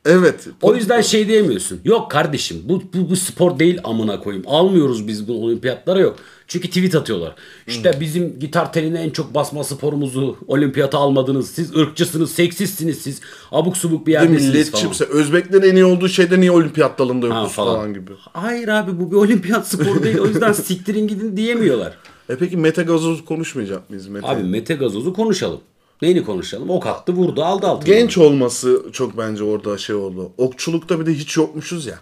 [0.05, 0.47] Evet.
[0.61, 1.79] O yüzden şey diyemiyorsun.
[1.85, 4.45] Yok kardeşim bu, bu, bu spor değil amına koyayım.
[4.47, 6.15] Almıyoruz biz bu olimpiyatlara yok.
[6.47, 7.35] Çünkü tweet atıyorlar.
[7.67, 7.99] İşte Hmm.
[8.01, 11.49] bizim gitar teline en çok basma sporumuzu olimpiyata almadınız.
[11.51, 13.21] Siz ırkçısınız, seksistsiniz siz.
[13.51, 14.87] Abuk subuk bir yerdesiniz milletçi falan.
[14.87, 17.93] mesela Özbeklerin en iyi olduğu şeyde niye olimpiyat dalında Ha, yokuz falan.
[17.93, 18.11] gibi.
[18.33, 20.17] Hayır abi bu bir olimpiyat sporu değil.
[20.17, 21.97] O yüzden siktirin gidin diyemiyorlar.
[22.29, 24.27] E peki Mete Gazoz konuşmayacak mıyız Mete?
[24.27, 25.59] Abi Mete Gazoz'u konuşalım.
[26.03, 26.69] Neyini konuşalım?
[26.69, 27.95] Ok attı vurdu aldı altını.
[27.95, 30.31] Genç olması çok bence orada şey oldu.
[30.37, 31.99] Okçulukta bir de hiç yokmuşuz ya.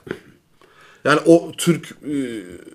[1.06, 2.16] Yani o Türk e,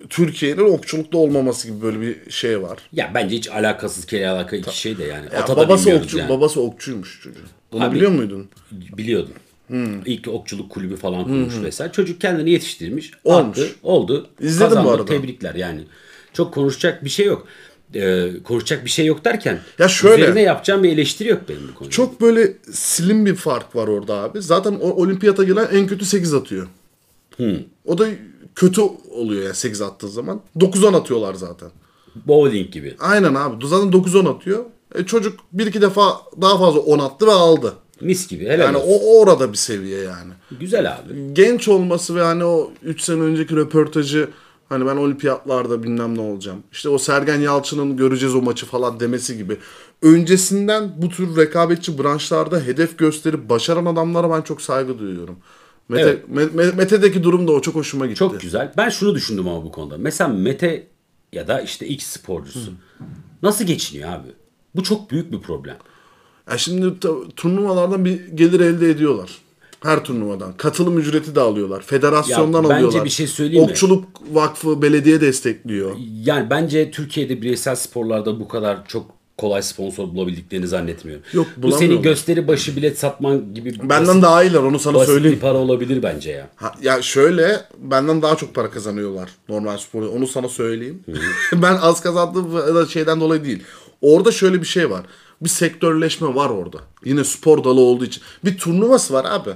[0.09, 2.77] Türkiye'nin okçulukta olmaması gibi böyle bir şey var.
[2.93, 5.25] Ya bence hiç alakasız kere alaka iki şey de yani.
[5.33, 6.29] Ya Ata babası okçu, yani.
[6.29, 7.43] babası okçuymuş çocuğun.
[7.71, 8.49] Bunu Abi- biliyor muydun?
[8.71, 9.33] Biliyordum.
[9.67, 10.05] Hmm.
[10.05, 11.91] İlk okçuluk kulübü falan kurmuş vesaire.
[11.93, 13.11] Çocuk kendini yetiştirmiş.
[13.23, 13.59] Olmuş.
[13.59, 14.27] Attı, oldu.
[14.39, 15.05] İzledim bu kazandı, arada.
[15.05, 15.81] Tebrikler yani.
[16.33, 17.47] Çok konuşacak bir şey yok.
[17.95, 21.73] Ee, konuşacak bir şey yok derken Ya şöyle- üzerine yapacağım bir eleştiri yok benim bu
[21.77, 21.91] konuda.
[21.91, 24.41] Çok böyle slim bir fark var orada abi.
[24.41, 26.67] Zaten o olimpiyata gelen en kötü 8 atıyor.
[27.85, 28.07] O da
[28.55, 30.41] kötü oluyor yani 8 attığı zaman.
[30.59, 31.69] 9-10 atıyorlar zaten.
[32.25, 32.95] Bowling gibi.
[32.99, 33.67] Aynen abi.
[33.67, 34.65] Zaten 9-10 atıyor.
[34.95, 37.73] E çocuk bir iki defa daha fazla 10 attı ve aldı.
[38.01, 38.45] Mis gibi.
[38.45, 38.89] Helal Yani olsun.
[38.91, 40.33] o orada bir seviye yani.
[40.59, 41.33] Güzel abi.
[41.33, 44.29] Genç olması ve hani o 3 sene önceki röportajı
[44.69, 46.63] hani ben olimpiyatlarda bilmem ne olacağım.
[46.71, 49.57] İşte o Sergen Yalçın'ın göreceğiz o maçı falan demesi gibi.
[50.01, 55.35] Öncesinden bu tür rekabetçi branşlarda hedef gösterip başaran adamlara ben çok saygı duyuyorum.
[55.89, 56.23] Mete, Evet.
[56.33, 58.19] Me- Me- Mete'deki durum da o çok hoşuma gitti.
[58.19, 58.73] Çok güzel.
[58.77, 59.97] Ben şunu düşündüm ama bu konuda.
[59.97, 60.87] Mesela Mete
[61.33, 62.71] ya da işte X sporcusu.
[63.43, 64.27] Nasıl geçiniyor abi?
[64.75, 65.77] Bu çok büyük bir problem.
[66.51, 66.93] Ya şimdi
[67.35, 69.37] turnuvalardan bir gelir elde ediyorlar.
[69.83, 70.53] Her turnuvadan.
[70.57, 71.81] Katılım ücreti de alıyorlar.
[71.81, 73.05] Federasyondan Ya bence alıyorlar.
[73.05, 73.71] bir şey söyleyeyim mi?
[73.71, 75.95] Okçuluk Vakfı belediye destekliyor.
[76.23, 79.05] Yani bence Türkiye'de bireysel sporlarda bu kadar çok
[79.37, 81.23] kolay sponsor bulabildiklerini zannetmiyorum.
[81.33, 85.35] Yok, Bu senin gösteri başı bilet satman gibi Benden basit, daha iyiler onu sana söyleyeyim.
[85.35, 86.49] bir para olabilir bence ya.
[86.55, 90.01] Ha, ya şöyle benden daha çok para kazanıyorlar normal spor.
[90.01, 91.03] Onu sana söyleyeyim.
[91.53, 93.63] ben az kazandığım şeyden dolayı değil.
[94.01, 95.01] Orada şöyle bir şey var.
[95.41, 96.77] Bir sektörleşme var orada.
[97.05, 98.23] Yine spor dalı olduğu için.
[98.45, 99.49] Bir turnuvası var abi.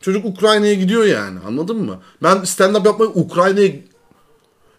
[0.00, 1.38] Çocuk Ukrayna'ya gidiyor yani.
[1.46, 2.00] Anladın mı?
[2.22, 3.68] Ben stand-up yapmayı Ukrayna'ya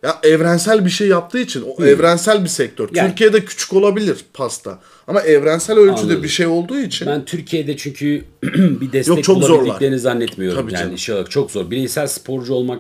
[0.04, 2.90] ya evrensel bir şey yaptığı için o evrensel bir sektör.
[2.94, 4.80] Yani- Türkiye'de küçük olabilir pasta.
[5.08, 6.24] Ama evrensel ölçüde Anladım.
[6.24, 10.62] bir şey olduğu için Ben Türkiye'de çünkü bir destek Yok, çok bulabildiklerini zannetmiyorum.
[10.62, 10.98] Tabii yani canım.
[10.98, 11.72] şey olarak çok zor.
[11.72, 12.80] Bireysel sporcu olmak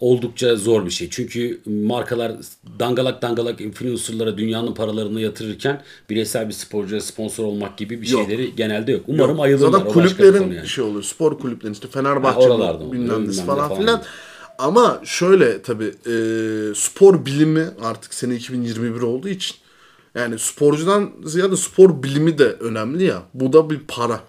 [0.00, 1.10] oldukça zor bir şey.
[1.10, 2.32] Çünkü markalar
[2.78, 8.26] dangalak dangalak influencerlara dünyanın paralarını yatırırken bireysel bir sporcuya sponsor olmak gibi bir Yok.
[8.28, 9.02] şeyleri genelde yok.
[9.06, 9.78] Umarım ayılırlar.
[9.78, 10.68] Zaten kulüplerin yani.
[10.68, 11.02] şey oluyor.
[11.02, 13.80] Spor kulüplerin işte Fenerbahçe Ha, oralarda oluyor, bilmem falan falan.
[13.80, 14.02] filan.
[14.58, 16.14] Ama şöyle tabii e,
[16.74, 19.56] spor bilimi artık sene 2021 olduğu için
[20.14, 23.22] yani sporcudan ziyade spor bilimi de önemli ya.
[23.34, 24.20] Bu da bir para.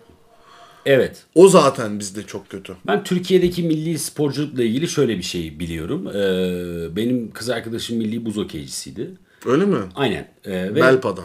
[0.86, 1.24] Evet.
[1.36, 2.76] O zaten bizde çok kötü.
[2.88, 6.08] Ben Türkiye'deki milli sporculukla ilgili şöyle bir şey biliyorum.
[6.08, 9.12] Ee, benim kız arkadaşım milli buz okeycisiydi.
[9.46, 9.78] Öyle mi?
[9.96, 10.28] Aynen.
[10.46, 11.22] Ee, ve Belpa'da.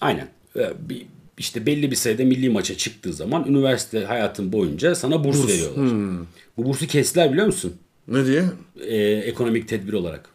[0.00, 0.28] Aynen.
[0.56, 1.06] Ee, Bir,
[1.38, 6.18] işte belli bir sayıda milli maça çıktığı zaman üniversite hayatın boyunca sana burs, veriyorlar.
[6.56, 7.72] Bu bursu kestiler biliyor musun?
[8.08, 8.44] Ne diye?
[8.86, 10.28] Ee, ekonomik tedbir olarak.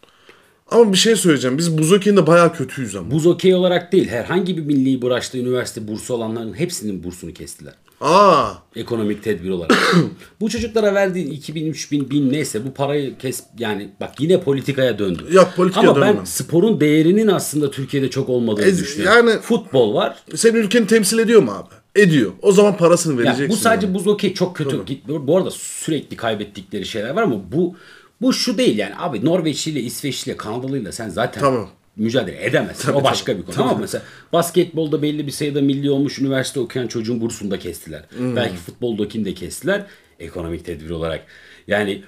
[0.71, 1.57] Ama bir şey söyleyeceğim.
[1.57, 3.11] Biz buz okeyinde bayağı kötüyüz ama.
[3.11, 4.07] Buz okey olarak değil.
[4.07, 7.73] Herhangi bir milli branşta üniversite bursu olanların hepsinin bursunu kestiler.
[8.01, 9.95] Aa, Ekonomik tedbir olarak.
[10.41, 15.23] bu çocuklara verdiğin 2000, 3000, 1000 neyse bu parayı kes yani bak yine politikaya döndü.
[15.31, 16.25] Yok, politikaya Ama ben dönmem.
[16.25, 19.27] sporun değerinin aslında Türkiye'de çok olmadığını Ez- düşünüyorum.
[19.27, 20.17] yani- Futbol var.
[20.35, 22.01] senin ülkeni temsil ediyor mu abi?
[22.01, 22.31] Ediyor.
[22.41, 23.49] O zaman parasını Ya vereceksin.
[23.49, 23.95] bu sadece yani.
[23.95, 24.85] buz okey çok kötü.
[24.85, 27.75] Git, bu arada sürekli kaybettikleri şeyler var ama bu
[28.21, 31.69] bu şu değil yani abi Norveçliyle, İsveçliyle, Kanadalıyla sen zaten Tamam.
[31.97, 32.93] Mücadele edemezsin.
[32.93, 33.61] o başka bir konu.
[33.61, 38.03] Ama mesela basketbolda belli bir sayıda milli olmuş üniversite okuyan çocuğun bursunu da kestiler.
[38.17, 38.35] Hmm.
[38.35, 39.85] Belki futboldakini de kestiler.
[40.19, 41.23] Ekonomik tedbir olarak.
[41.67, 42.03] Yani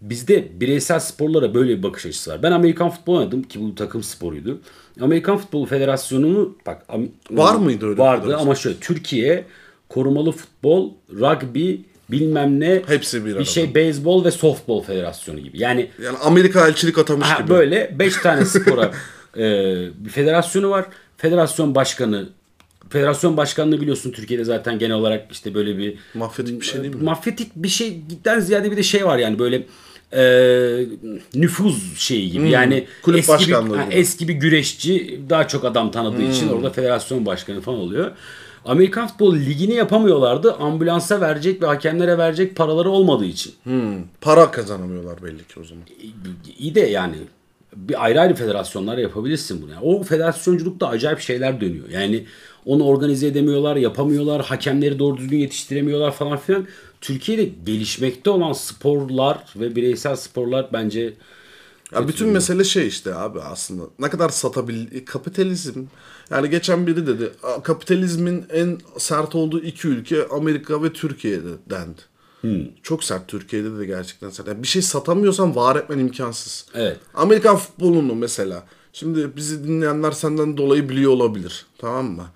[0.00, 2.42] bizde bireysel sporlara böyle bir bakış açısı var.
[2.42, 4.60] Ben Amerikan futbol oynadım ki bu takım sporuydu.
[5.00, 6.82] Amerikan Futbol Federasyonu'nu bak
[7.30, 9.44] Var mıydı öyle Vardı ama şöyle Türkiye
[9.88, 11.74] korumalı futbol, rugby,
[12.10, 13.44] bilmem ne Hepsi bir bir arada.
[13.44, 15.58] şey beyzbol ve softbol federasyonu gibi.
[15.60, 17.50] Yani Yani Amerika elçilik atamış ha, gibi.
[17.50, 18.90] böyle 5 tane spora
[19.36, 19.42] e,
[20.04, 20.86] bir federasyonu var.
[21.16, 22.28] Federasyon başkanı
[22.90, 27.02] Federasyon başkanlığı biliyorsun Türkiye'de zaten genel olarak işte böyle bir Mafyatik bir şey değil mi?
[27.02, 29.66] mafyatik bir şeyden ziyade bir de şey var yani böyle
[30.12, 30.86] e,
[31.34, 32.50] nüfuz şeyi gibi.
[32.50, 32.86] Yani Hmm.
[33.02, 36.54] kulüp eski bir, ha, eski bir güreşçi daha çok adam tanıdığı için Hmm.
[36.56, 38.10] orada federasyon başkanı falan oluyor.
[38.64, 40.52] Amerikan futbol ligini yapamıyorlardı.
[40.54, 43.52] Ambulansa verecek ve hakemlere verecek paraları olmadığı için.
[43.62, 45.84] Hmm, para kazanamıyorlar belli ki o zaman.
[46.58, 47.16] İyi de yani
[47.76, 49.70] bir ayrı ayrı federasyonlar yapabilirsin bunu.
[49.70, 51.88] Yani o federasyonculukta acayip şeyler dönüyor.
[51.88, 52.26] Yani
[52.64, 56.66] onu organize edemiyorlar, yapamıyorlar, hakemleri doğru düzgün yetiştiremiyorlar falan filan.
[57.00, 61.14] Türkiye'de gelişmekte olan sporlar ve bireysel sporlar bence
[61.92, 63.82] Ya bütün mesele şey işte abi aslında.
[63.98, 65.84] Ne kadar satabil kapitalizm.
[66.30, 72.00] Yani geçen biri dedi "Aa, kapitalizmin en sert olduğu iki ülke Amerika ve Türkiye'de dendi.
[72.82, 74.48] Çok sert Türkiye'de de gerçekten sert.
[74.48, 76.66] Yani bir şey satamıyorsan var etmen imkansız.
[76.74, 76.96] Evet.
[77.14, 78.62] Amerikan futbolunu mesela.
[78.92, 81.66] Şimdi bizi dinleyenler senden dolayı biliyor olabilir.
[81.78, 82.26] Tamam mı?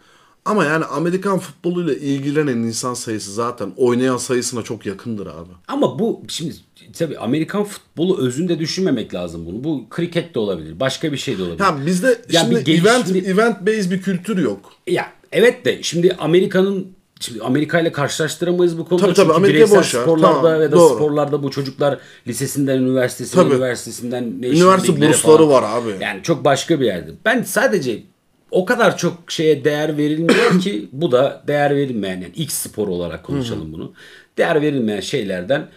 [0.45, 5.51] Ama yani Amerikan futboluyla ilgilenen insan sayısı zaten oynayan sayısına çok yakındır abi.
[5.69, 6.55] ama bu şimdi
[6.99, 9.65] tabii Amerikan futbolu özünde düşünmemek lazım bunu.
[9.65, 11.61] Bu kriket de olabilir, başka bir şey de olabilir.
[11.65, 14.73] Ya bizde Ya şimdi geliş- event şimdi- event based bir kültür yok.
[14.87, 19.05] Ya evet de şimdi Amerika'nın şimdi Amerika ile karşılaştıramayız bu konuda.
[19.05, 20.95] Tabii, tabii, Çünkü Amerika bireysel boş sporlarda Tamam, ve da doğru.
[20.95, 23.55] sporlarda bu çocuklar lisesinden üniversitesine, Tabii.
[23.55, 25.51] üniversitesinden National Üniversite bursları falan.
[25.51, 25.91] var abi.
[26.01, 27.11] Yani çok başka bir yerde.
[27.25, 28.03] Ben sadece
[28.51, 33.25] o kadar çok şeye değer verilmiyor ki bu da değer verilmeyen yani X spor olarak
[33.25, 33.93] konuşalım bunu.
[34.39, 35.69] Değer verilmeyen şeylerden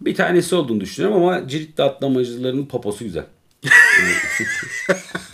[0.00, 3.24] bir tanesi olduğunu düşünüyorum ama cirit atlamacılarının poposu güzel.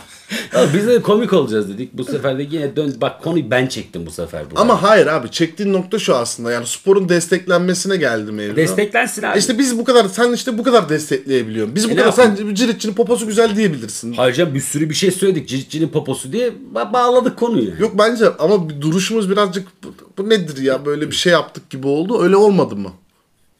[0.53, 1.93] Ya biz de komik olacağız dedik.
[1.93, 4.45] Bu sefer de yine dön bak konuyu ben çektim bu sefer.
[4.49, 4.61] burada.
[4.61, 8.55] Ama hayır abi çektiğin nokta şu aslında yani sporun desteklenmesine geldi mevzu.
[8.55, 9.39] desteklensin abi.
[9.39, 11.75] İşte biz bu kadar sen işte bu kadar destekleyebiliyorsun.
[11.75, 14.15] Biz bu E ne kadar sen ciritçinin poposu güzel diyebilirsin.
[14.17, 15.47] Ayrıca bir sürü bir şey söyledik.
[15.49, 17.71] Ciritçinin poposu diye ba- bağladık konuyu.
[17.79, 21.87] Yok bence ama bir duruşumuz birazcık bu, bu nedir ya böyle bir şey yaptık gibi
[21.87, 22.23] oldu.
[22.23, 22.91] Öyle olmadı mı?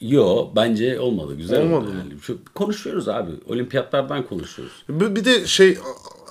[0.04, 1.36] Yo bence olmadı.
[1.38, 1.96] Güzel Olmadı oldu.
[1.98, 2.22] Yani.
[2.22, 3.32] Şu, konuşuyoruz abi.
[3.48, 4.74] Olimpiyatlardan konuşuyoruz.
[4.90, 5.78] Bir bir de şey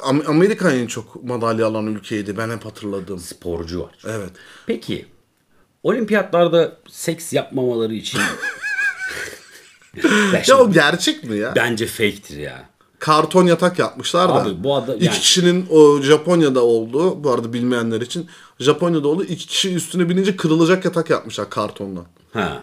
[0.02, 3.18] Am- Amerika en çok madalya alan ülkeydi ben hep hatırladım.
[3.18, 3.94] Sporcu var.
[4.06, 4.30] Evet.
[4.66, 5.06] Peki
[5.82, 8.20] olimpiyatlarda seks yapmamaları için
[10.48, 11.52] Ya o gerçek mi ya?
[11.56, 12.68] bence fake'tir ya.
[12.98, 14.34] Karton yatak yapmışlar da.
[14.34, 19.24] Abi bu adam- iki yani- kişinin o Japonya'da olduğu bu arada bilmeyenler için Japonya'da oldu.
[19.24, 22.04] iki kişi üstüne binince kırılacak yatak yapmışlar kartondan.
[22.32, 22.62] Ha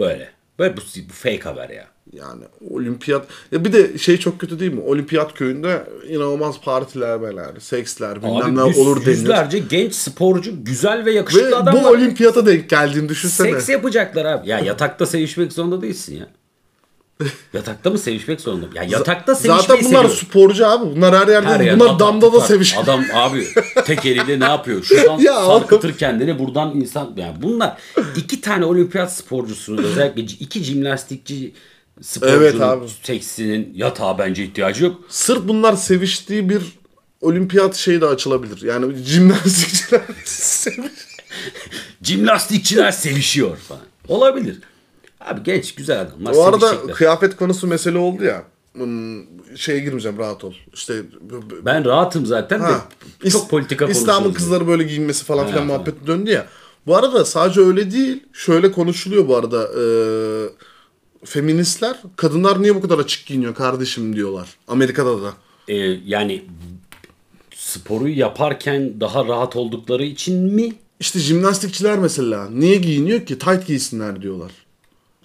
[0.00, 0.35] böyle.
[0.58, 1.86] Böyle bu, bu fake haber ya.
[2.12, 4.80] Yani olimpiyat ya bir de şey çok kötü değil mi?
[4.80, 9.06] Olimpiyat köyünde inanılmaz partilermeler, seksler bilmem ne yüz- olur denir.
[9.16, 11.84] yüzlerce genç sporcu güzel ve yakışıklı Ve adamlar.
[11.84, 13.50] bu olimpiyata denk geldiğini düşünsene.
[13.52, 14.48] Seks yapacaklar abi.
[14.48, 16.26] Ya yatakta sevişmek zorunda değilsin ya.
[17.52, 18.66] Yatakta mı sevişmek zorunda?
[18.74, 20.10] Ya yatakta sevişmeyi Zaten bunlar seviyorum.
[20.10, 20.96] sporcu abi.
[20.96, 21.46] Bunlar her yerde.
[21.48, 22.82] Her yer bunlar adam damda da sevişiyor.
[22.82, 23.46] Adam abi
[23.86, 24.82] tek eliyle ne yapıyor?
[24.84, 27.12] Şuradan Ya sarkıtır kendini buradan insan.
[27.16, 27.76] Yani bunlar
[28.16, 31.52] iki tane olimpiyat sporcusunun özellikle iki jimnastikçi
[32.02, 32.84] sporcunun Evet abi.
[33.02, 35.00] seksinin yatağa bence ihtiyacı yok.
[35.08, 36.62] Sırf bunlar seviştiği bir
[37.20, 38.62] olimpiyat şeyi de açılabilir.
[38.62, 40.90] Yani jimnastikçiler seviş.
[42.02, 43.82] Jimnastikçiler sevişiyor falan.
[44.08, 44.56] Olabilir.
[45.20, 46.96] Abi genç güzel adamlar Bu arada sevişecekler.
[46.96, 48.42] kıyafet konusu mesele oldu ya.
[48.72, 49.22] Hmm,
[49.56, 50.52] Şeye girmeyeceğim rahat ol.
[50.74, 51.02] İşte
[51.62, 52.84] Ben rahatım zaten Ha,
[53.24, 56.46] de çok politika İslam'ın kızları böyle giyinmesi falan filan Ha, muhabbeti döndü ya.
[56.86, 58.22] Bu arada sadece öyle değil.
[58.32, 59.62] Şöyle konuşuluyor bu arada.
[59.80, 59.84] e,
[61.24, 64.48] feministler kadınlar niye bu kadar açık giyiniyor kardeşim diyorlar.
[64.68, 65.32] Amerika'da da.
[65.68, 65.74] Ee,
[66.06, 66.44] yani
[67.54, 70.72] sporu yaparken daha rahat oldukları için mi?
[71.00, 73.38] işte jimnastikçiler mesela niye giyiniyor ki?
[73.38, 74.50] Tight giysinler diyorlar.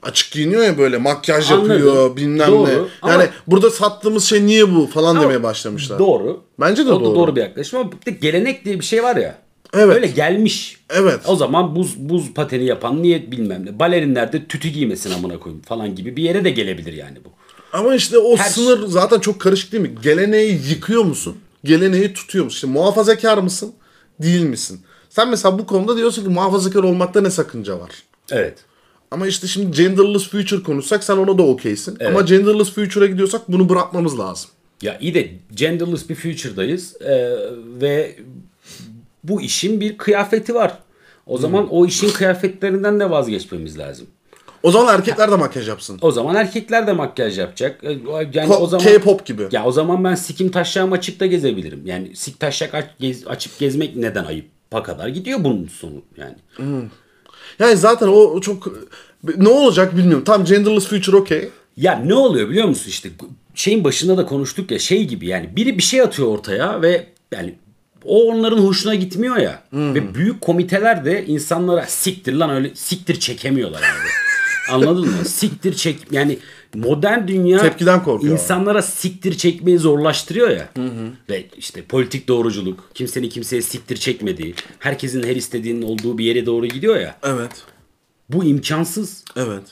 [0.03, 1.71] Açık giyiniyor ya böyle makyaj Anladım.
[1.71, 2.67] yapıyor bilmem Doğru.
[2.67, 2.73] ne.
[3.01, 5.99] Ama- Yani burada sattığımız şey niye bu falan Ama demeye başlamışlar.
[5.99, 6.43] Doğru.
[6.59, 7.15] Bence de o da doğru.
[7.15, 9.37] doğru bir yaklaşım ama bir de gelenek diye bir şey var ya.
[9.73, 9.95] Evet.
[9.95, 10.77] Öyle gelmiş.
[10.89, 11.19] Evet.
[11.27, 13.79] O zaman buz buz pateni yapan niye bilmem ne.
[13.79, 17.29] Balerinler de tütü giymesin amına koyayım falan gibi bir yere de gelebilir yani bu.
[17.77, 19.91] Ama işte o Her sınır zaten çok karışık değil mi?
[20.03, 21.37] Geleneği yıkıyor musun?
[21.63, 22.55] Geleneği tutuyor musun?
[22.55, 23.73] İşte muhafazakar mısın?
[24.21, 24.81] Değil misin?
[25.09, 27.89] Sen mesela bu konuda diyorsun ki muhafazakar olmakta ne sakınca var?
[28.31, 28.57] Evet.
[29.11, 31.97] Ama işte şimdi genderless future konuşsak sen ona da okeysin.
[31.99, 32.11] Evet.
[32.11, 34.49] Ama genderless future'a gidiyorsak bunu bırakmamız lazım.
[34.81, 37.35] Ya iyi de genderless bir future'dayız Ee,
[37.81, 38.15] ve
[39.23, 40.77] bu işin bir kıyafeti var.
[41.25, 41.41] O Hmm.
[41.41, 44.07] zaman o işin kıyafetlerinden de vazgeçmemiz lazım.
[44.63, 45.99] O zaman erkekler de makyaj yapsın.
[46.01, 47.83] O zaman erkekler de makyaj yapacak.
[47.83, 47.91] Ee,
[48.33, 49.47] Yani Ko- o zaman K-pop gibi.
[49.51, 51.81] Ya o zaman ben sikim taşacağım açıkta gezebilirim.
[51.85, 54.45] Yani sik taşak aç, gez, açıp gezmek neden ayıp?
[54.71, 56.35] Pa kadar gidiyor bunun sonu yani.
[57.59, 58.67] Yani zaten o çok...
[59.37, 60.23] Ne olacak bilmiyorum.
[60.23, 61.49] Tam genderless future okey.
[61.77, 63.09] Ya ne oluyor biliyor musun işte
[63.55, 67.55] şeyin başında da konuştuk ya şey gibi yani biri bir şey atıyor ortaya ve yani
[68.05, 69.63] o onların hoşuna gitmiyor ya.
[69.73, 74.09] Ve büyük komiteler de insanlara siktir lan öyle siktir çekemiyorlar abi.
[74.71, 75.25] Anladın mı?
[75.25, 76.37] Siktir çek yani
[76.75, 78.33] modern dünya Tepkiden korkuyor.
[78.33, 80.69] insanlara siktir çekmeyi zorlaştırıyor ya.
[81.29, 86.65] Ve işte politik doğruculuk, kimsenin kimseye siktir çekmediği, herkesin her istediğinin olduğu bir yere doğru
[86.65, 87.17] gidiyor ya.
[87.23, 87.51] Evet.
[88.29, 89.23] Bu imkansız.
[89.35, 89.63] Evet.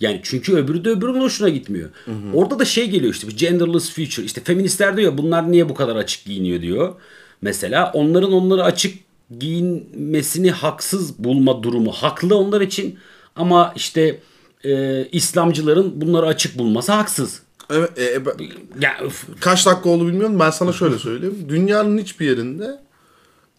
[0.00, 1.90] Yani çünkü öbürü de öbürünün hoşuna gitmiyor.
[2.34, 4.26] Orada da şey geliyor işte bu genderless future.
[4.26, 6.94] İşte feministler diyor bunlar niye bu kadar açık giyiniyor diyor.
[7.42, 8.98] Mesela onların onları açık
[9.38, 12.98] giyinmesini haksız bulma durumu haklı onlar için.
[13.36, 14.20] Ama işte
[14.64, 17.40] e, İslamcıların bunları açık bulması haksız.
[17.70, 17.98] Evet.
[17.98, 18.34] e, e, ben-
[18.80, 20.40] Ya öf, kaç dakika oldu bilmiyorum.
[20.40, 21.46] Ben sana şöyle söyleyeyim.
[21.48, 22.80] Dünyanın hiçbir yerinde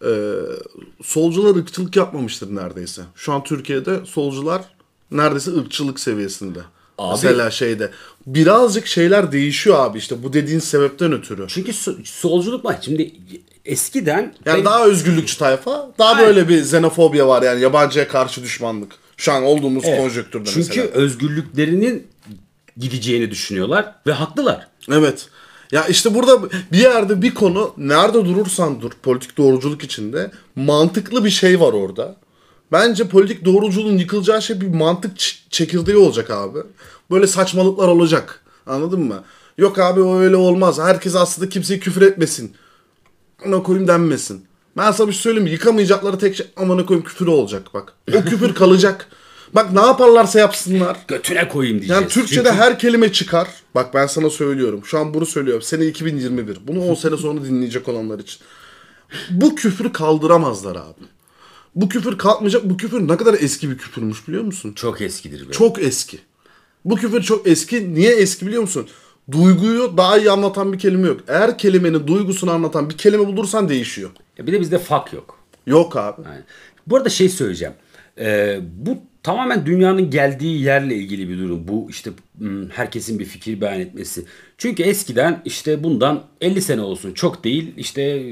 [0.04, 0.10] e,
[1.02, 3.02] solcular ırkçılık yapmamıştır neredeyse.
[3.14, 4.62] Şu an Türkiye'de solcular
[5.10, 6.58] neredeyse ırkçılık seviyesinde.
[6.98, 7.90] Abi- Mesela şeyde.
[8.26, 11.44] Birazcık şeyler değişiyor abi işte bu dediğin sebepten ötürü.
[11.48, 12.76] çünkü so- solculuk var.
[12.82, 13.12] Şimdi
[13.64, 15.90] eskiden Yani ben- daha özgürlükçü tayfa.
[15.98, 16.26] Daha Aynen.
[16.28, 18.92] böyle bir xenofobya var yani yabancıya karşı düşmanlık.
[19.16, 20.00] Şu an olduğumuz Evet.
[20.00, 20.86] konjonktürde Çünkü mesela.
[20.86, 22.06] özgürlüklerinin
[22.76, 24.68] gideceğini düşünüyorlar ve haklılar.
[24.92, 25.28] Evet.
[25.72, 31.30] Ya işte burada bir yerde bir konu nerede durursan dur politik doğruculuk içinde mantıklı bir
[31.30, 32.16] şey var orada.
[32.72, 35.12] Bence politik doğruculuğun yıkılacağı şey bir mantık
[35.50, 36.58] çekirdeği olacak abi.
[37.10, 38.44] Böyle saçmalıklar olacak.
[38.66, 39.24] Anladın mı?
[39.58, 40.78] Yok abi o öyle olmaz.
[40.78, 42.52] Herkes aslında kimseye küfür etmesin.
[43.44, 44.44] Amına koyayım denmesin.
[44.76, 45.50] Ben sana bir şey söyleyeyim mi?
[45.50, 47.92] Yıkamayacakları tek şey amına koyayım küfür olacak bak.
[48.14, 49.08] O küfür kalacak.
[49.54, 50.96] Bak ne yaparlarsa yapsınlar.
[51.08, 52.02] Götüne koyayım diyeceğiz.
[52.02, 53.48] Yani Türkçe'de Çünkü- her kelime çıkar.
[53.74, 54.80] Bak ben sana söylüyorum.
[54.84, 55.62] Şu an bunu söylüyorum.
[55.62, 56.58] Sene 2021.
[56.66, 58.40] Bunu 10 sene sonra dinleyecek olanlar için.
[59.30, 61.04] Bu küfrü kaldıramazlar abi.
[61.74, 62.64] Bu küfür kalkmayacak.
[62.64, 64.72] Bu küfür ne kadar eski bir küfürmüş biliyor musun?
[64.72, 65.48] çok eskidir.
[65.48, 65.52] Be.
[65.52, 66.18] Çok eski.
[66.84, 67.94] Bu küfür çok eski.
[67.94, 68.88] Niye eski biliyor musun?
[69.30, 71.20] Duyguyu daha iyi anlatan bir kelime yok.
[71.28, 74.10] Eğer kelimenin duygusunu anlatan bir kelime bulursan değişiyor.
[74.38, 75.38] Ya Bir de bizde fuck yok.
[75.66, 76.22] Yok abi.
[76.24, 76.40] Yani.
[76.86, 77.74] Bu arada şey söyleyeceğim.
[78.18, 81.68] Ee, bu tamamen dünyanın geldiği yerle ilgili bir durum.
[81.68, 84.24] Bu işte hmm, herkesin bir fikir beyan etmesi.
[84.58, 87.74] Çünkü eskiden işte bundan 50 sene olsun çok değil.
[87.76, 88.22] İşte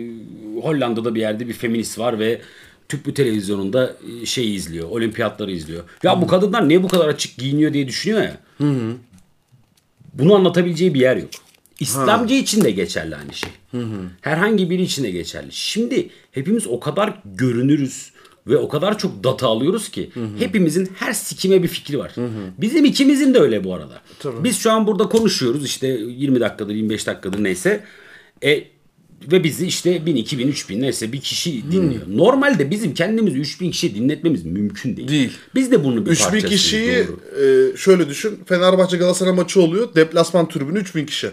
[0.63, 2.41] Hollanda'da bir yerde bir feminist var ve
[2.89, 4.89] tüplü televizyonunda şey izliyor.
[4.91, 5.85] Olimpiyatları izliyor.
[6.03, 8.37] Ya bu kadınlar niye bu kadar açık giyiniyor diye düşünüyor ya.
[10.15, 11.31] Bunu anlatabileceği bir yer yok.
[11.81, 13.51] İslamcı için de geçerli aynı şey.
[14.21, 15.53] Herhangi biri için de geçerli.
[15.53, 18.13] Şimdi hepimiz o kadar görünürüz
[18.47, 22.15] ve o kadar çok data alıyoruz ki hepimizin her sikime bir fikri var.
[22.59, 24.03] Bizim ikimizin de öyle bu arada.
[24.45, 27.85] Biz şu an burada konuşuyoruz işte 20 dakikadır 25 dakikadır neyse.
[28.45, 28.65] E,
[29.33, 32.03] ve bizi işte 1000, 2000, 3000 neyse bir kişi dinliyor.
[32.09, 35.09] Normalde bizim kendimizi 3000 kişi dinletmemiz mümkün değil.
[35.09, 35.31] Değil.
[35.55, 36.63] Biz de bunun bir 3000 parçasıyız.
[36.63, 37.73] kişiyi doğru.
[37.73, 38.41] e, şöyle düşün.
[38.47, 39.95] Fenerbahçe Galatasaray maçı oluyor.
[39.95, 41.31] Deplasman tribünü 3000 kişi.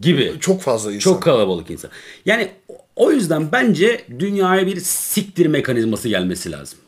[0.00, 0.32] gibi.
[0.40, 0.98] Çok fazla insan.
[1.10, 1.90] Çok kalabalık insan.
[2.26, 2.48] Yani
[2.96, 6.78] o yüzden bence dünyaya bir siktir mekanizması gelmesi lazım.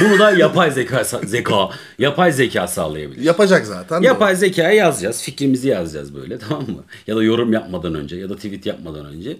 [0.00, 3.22] Bunu da yapay zeka zeka yapay zeka sağlayabilir.
[3.22, 4.00] Yapacak zaten.
[4.00, 5.22] Yapay zekaya yazacağız.
[5.22, 6.84] Fikrimizi yazacağız böyle tamam mı?
[7.06, 9.36] Ya da yorum yapmadan önce ya da tweet yapmadan önce.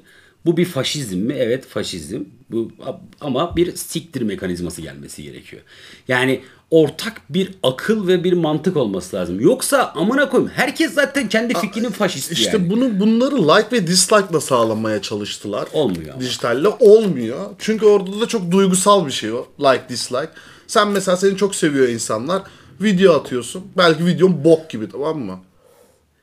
[0.47, 1.35] Bu bir faşizm mi?
[1.35, 2.21] Evet faşizm.
[2.51, 2.73] Bu
[3.21, 5.63] ama bir siktir mekanizması gelmesi gerekiyor.
[6.09, 9.41] Yani ortak bir akıl ve bir mantık olması lazım.
[9.41, 12.71] Yoksa amına koyayım herkes zaten kendi fikrinin faşisti İşte yani.
[12.71, 15.69] bunu bunları like ve dislike'la sağlamaya çalıştılar.
[15.73, 16.21] Olmuyor ama.
[16.21, 17.47] Dijitalle olmuyor.
[17.59, 19.47] Çünkü orada da çok duygusal bir şey o.
[19.61, 20.31] Like dislike.
[20.67, 22.43] Sen mesela seni çok seviyor insanlar.
[22.81, 23.63] Video atıyorsun.
[23.77, 25.39] Belki videon bok gibi tamam mı?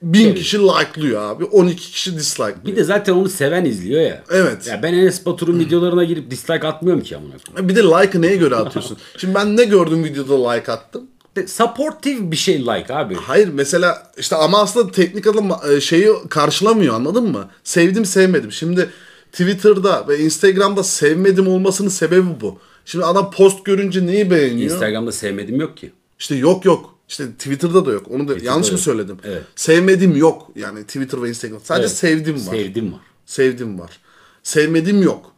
[0.01, 0.37] 1000 Evet.
[0.37, 1.45] kişi like'lıyor abi.
[1.45, 2.65] 12 kişi dislike'lıyor.
[2.65, 4.23] Bir de zaten onu seven izliyor ya.
[4.31, 4.67] Evet.
[4.67, 7.69] Ya ben Enes Batur'un videolarına girip dislike atmıyorum ki amına koyayım.
[7.69, 8.97] Bir de like'ı neye göre atıyorsun?
[9.17, 11.03] Şimdi ben ne gördüm videoda like attım?
[11.47, 13.15] Supportive bir şey like abi.
[13.15, 17.49] Hayır mesela işte ama aslında teknik adım e, şeyi karşılamıyor anladın mı?
[17.63, 18.51] Sevdim sevmedim.
[18.51, 18.89] Şimdi
[19.31, 22.59] Twitter'da ve Instagram'da sevmedim olmasının sebebi bu.
[22.85, 24.71] Şimdi adam post görünce neyi beğeniyor?
[24.71, 25.91] Instagram'da sevmedim yok ki.
[26.19, 26.95] İşte yok yok.
[27.07, 28.05] İşte Twitter'da da yok.
[28.11, 28.81] Onu da yanlış mı yok.
[28.81, 29.17] söyledim?
[29.23, 29.43] Evet.
[29.55, 30.51] Sevmedim yok.
[30.55, 31.59] Yani Twitter ve Instagram.
[31.63, 31.97] Sadece Evet.
[31.97, 32.51] sevdim var.
[32.53, 32.99] Sevdim var.
[33.25, 33.99] Sevdim var.
[34.43, 35.31] Sevmedim yok.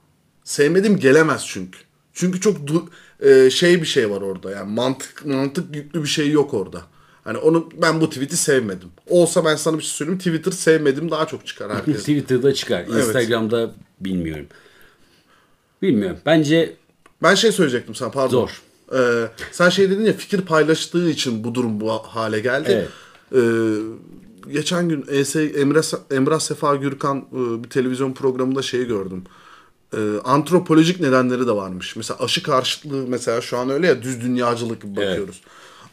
[0.43, 1.79] Sevmedim gelemez çünkü.
[2.13, 2.87] Çünkü çok du-
[3.45, 4.51] e, şey bir şey var orada.
[4.51, 6.81] Yani mantık mantık yüklü bir şey yok orada.
[7.23, 8.89] Hani onu ben bu tweet'i sevmedim.
[9.07, 10.19] Olsa ben sana bir şey söyleyeyim.
[10.19, 11.99] Twitter sevmedim daha çok çıkar herkes.
[11.99, 12.85] Twitter'da çıkar.
[12.87, 14.45] Instagram'da bilmiyorum.
[15.81, 16.17] Bilmiyorum.
[16.25, 16.73] Bence
[17.23, 18.29] ben şey söyleyecektim sana pardon.
[18.31, 18.61] Zor.
[18.95, 22.87] Ee, sen şey dedin ya fikir paylaştığı için bu durum bu hale geldi.
[23.35, 23.39] Ee,
[24.53, 29.23] geçen gün ES, Emre, Emrah Sefa Gürkan e, bir televizyon programında şeyi gördüm.
[29.93, 31.95] Ee, antropolojik nedenleri de varmış.
[31.95, 35.41] Mesela aşı karşıtlığı mesela şu an öyle ya düz dünyacılık gibi bakıyoruz.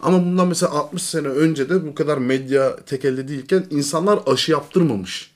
[0.01, 4.53] Ama bundan mesela 60 sene önce de bu kadar medya tek elde değilken insanlar aşı
[4.53, 5.31] yaptırmamış.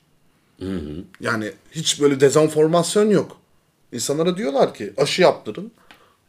[1.19, 3.37] Yani hiç böyle dezenformasyon yok.
[3.91, 5.71] İnsanlara diyorlar ki aşı yaptırın.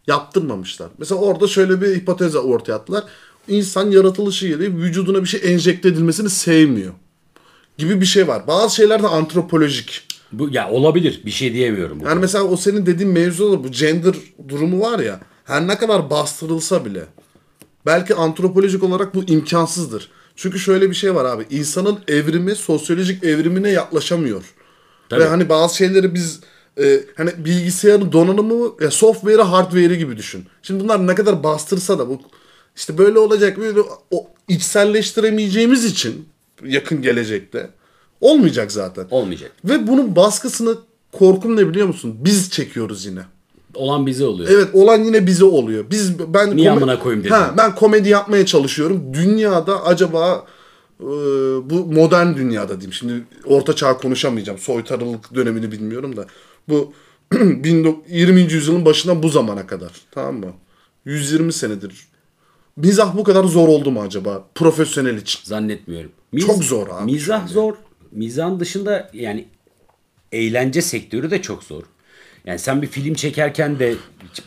[0.07, 0.89] Yaptırmamışlar.
[0.99, 3.05] Mesela orada şöyle bir hipotez ortaya attılar.
[3.49, 6.93] İnsan yaratılışı gereği vücuduna bir şey enjekte edilmesini sevmiyor.
[7.79, 8.47] Gibi bir şey var.
[8.47, 10.07] Bazı şeyler de antropolojik.
[10.33, 11.21] bu ya olabilir.
[11.27, 12.01] Bir şey diyemiyorum.
[12.05, 14.15] Yani mesela o senin dediğin mevzu da bu gender
[14.49, 15.21] durumu var ya.
[15.45, 17.05] Her ne kadar bastırılsa bile.
[17.87, 20.09] Belki antropolojik olarak bu imkansızdır.
[20.37, 21.47] Çünkü şöyle bir şey var abi.
[21.51, 24.45] İnsanın evrimi sosyolojik evrimine yaklaşamıyor.
[25.09, 25.21] Tabii.
[25.21, 26.41] Ve hani bazı şeyleri biz
[26.81, 30.45] e, hani bilgisayarın donanımı ya software'ı hardware'ı gibi düşün.
[30.63, 32.21] Şimdi bunlar ne kadar bastırsa da bu
[32.77, 33.81] işte böyle olacak böyle
[34.11, 36.29] o içselleştiremeyeceğimiz için
[36.65, 37.71] yakın gelecekte
[38.21, 39.07] olmayacak zaten.
[39.11, 39.53] Olmayacak.
[39.65, 40.75] Ve bunun baskısını
[41.13, 42.17] korkum ne biliyor musun?
[42.21, 43.21] Biz çekiyoruz yine.
[43.75, 44.51] Olan bize oluyor.
[44.51, 45.85] Evet olan yine bize oluyor.
[45.91, 47.37] Biz ben Niye amına koyayım dedim.
[47.37, 49.15] Ha, ben komedi yapmaya çalışıyorum.
[49.15, 50.47] Dünyada acaba
[51.01, 51.05] e,
[51.71, 52.93] bu modern dünyada diyeyim.
[52.93, 54.59] Şimdi orta çağ konuşamayacağım.
[54.59, 56.27] Soytarılık dönemini bilmiyorum da.
[56.69, 56.93] Bu
[57.35, 58.41] 19 20.
[58.41, 59.91] yüzyılın başından bu zamana kadar.
[60.11, 60.53] Tamam mı?
[61.05, 62.07] 120 senedir.
[62.77, 64.45] Mizah bu kadar zor oldu mu acaba?
[64.55, 65.41] Profesyonel için.
[65.45, 66.13] Zannetmiyorum.
[66.47, 67.75] Çok zor abi Mizah zor.
[68.13, 69.47] Mizahın dışında yani
[70.33, 71.83] eğlence sektörü de çok zor.
[72.47, 73.95] Yani sen bir film çekerken de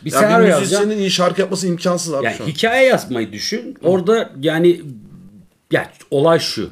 [0.04, 0.78] bir Ya senaryo bir yazacaksın.
[0.78, 2.48] müzisyenin iyi şarkı yapması imkansız abi Yani şu an.
[2.48, 3.76] hikaye yazmayı düşün.
[3.82, 4.80] Orada yani
[5.70, 6.70] ya olay şu.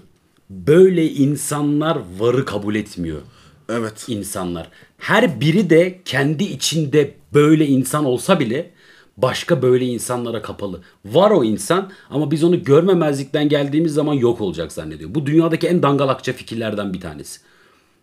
[0.50, 3.20] Böyle insanlar varı kabul etmiyor
[3.68, 4.04] Evet.
[4.08, 4.68] insanlar.
[4.98, 8.70] Her biri de kendi içinde böyle insan olsa bile
[9.16, 10.80] başka böyle insanlara kapalı.
[11.04, 15.14] Var o insan ama biz onu görmemezlikten geldiğimiz zaman yok olacak zannediyor.
[15.14, 17.40] Bu dünyadaki en dangalakça fikirlerden bir tanesi.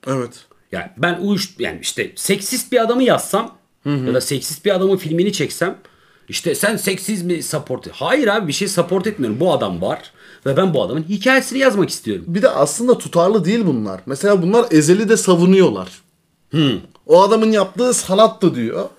[0.07, 0.45] Evet.
[0.71, 5.33] Yani ben uyuş yani işte seksist bir adamı yazsam ya da seksist bir adamın filmini
[5.33, 5.77] çeksem
[6.31, 9.39] işte sen seksizmi support Hayır abi bir şey support etmiyorum.
[9.39, 10.11] Bu adam var
[10.45, 12.25] ve ben bu adamın hikayesini yazmak istiyorum.
[12.27, 14.01] Bir de aslında tutarlı değil bunlar.
[14.05, 16.01] Mesela bunlar ezeli de savunuyorlar.
[17.05, 18.89] O adamın yaptığı sanattı diyor.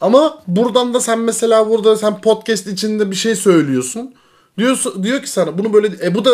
[0.00, 4.14] Ama buradan da sen mesela burada sen podcast içinde bir şey söylüyorsun.
[4.58, 6.30] Diyor, diyor ki sana bunu böyle e bu da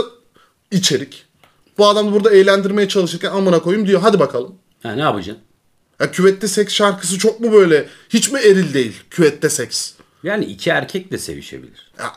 [0.71, 1.25] içerik.
[1.79, 4.01] Bu adam burada eğlendirmeye çalışırken amına koyayım diyor.
[4.01, 4.55] Hadi bakalım.
[4.83, 5.45] Ha, ne yapacaksın?
[6.01, 7.89] Ya küvette seks şarkısı çok mu böyle?
[8.09, 9.93] Hiç mi eril değil küvette seks?
[10.23, 11.93] Yani iki erkek de sevişebilir.
[11.99, 12.13] Ya,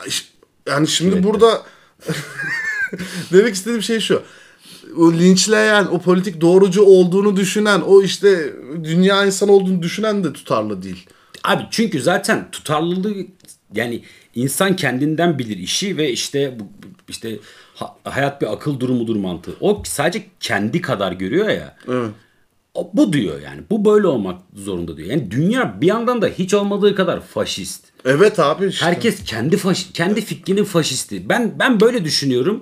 [0.67, 1.27] yani şimdi Küvette.
[1.27, 1.61] burada
[3.33, 4.23] demek istediğim şey şu.
[4.97, 10.83] O linçleyen, o politik doğrucu olduğunu düşünen, o işte dünya insanı olduğunu düşünen de tutarlı
[10.83, 11.05] değil.
[11.43, 13.15] Abi çünkü zaten tutarlılığı
[13.73, 14.03] yani
[14.35, 16.63] insan kendinden bilir işi ve işte bu
[17.09, 17.39] işte
[17.75, 19.55] ha- hayat bir akıl durumudur mantığı.
[19.59, 21.77] O sadece kendi kadar görüyor ya.
[21.87, 22.09] Evet.
[22.93, 23.61] Bu diyor yani.
[23.69, 25.09] Bu böyle olmak zorunda diyor.
[25.09, 27.85] Yani dünya bir yandan da hiç olmadığı kadar faşist.
[28.05, 28.85] Evet abi işte.
[28.85, 31.29] Herkes kendi faş, kendi fikrinin faşisti.
[31.29, 32.61] Ben ben böyle düşünüyorum.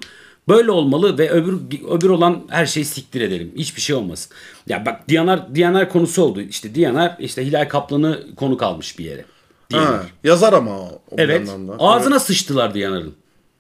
[0.50, 1.58] Böyle olmalı ve öbür
[1.90, 3.52] öbür olan her şeyi siktir edelim.
[3.58, 4.32] Hiçbir şey olmasın.
[4.68, 6.42] Ya bak Diyanar Diyanar konusu oldu.
[6.42, 9.26] İşte Diyanar işte Hilal Kaplan'ı konuk almış bir yere.
[9.70, 9.94] Diyanar.
[9.94, 11.02] Ha, yazar ama o.
[11.18, 11.50] Evet.
[11.80, 13.16] Ağzına sıçtılar Diyanar'ın.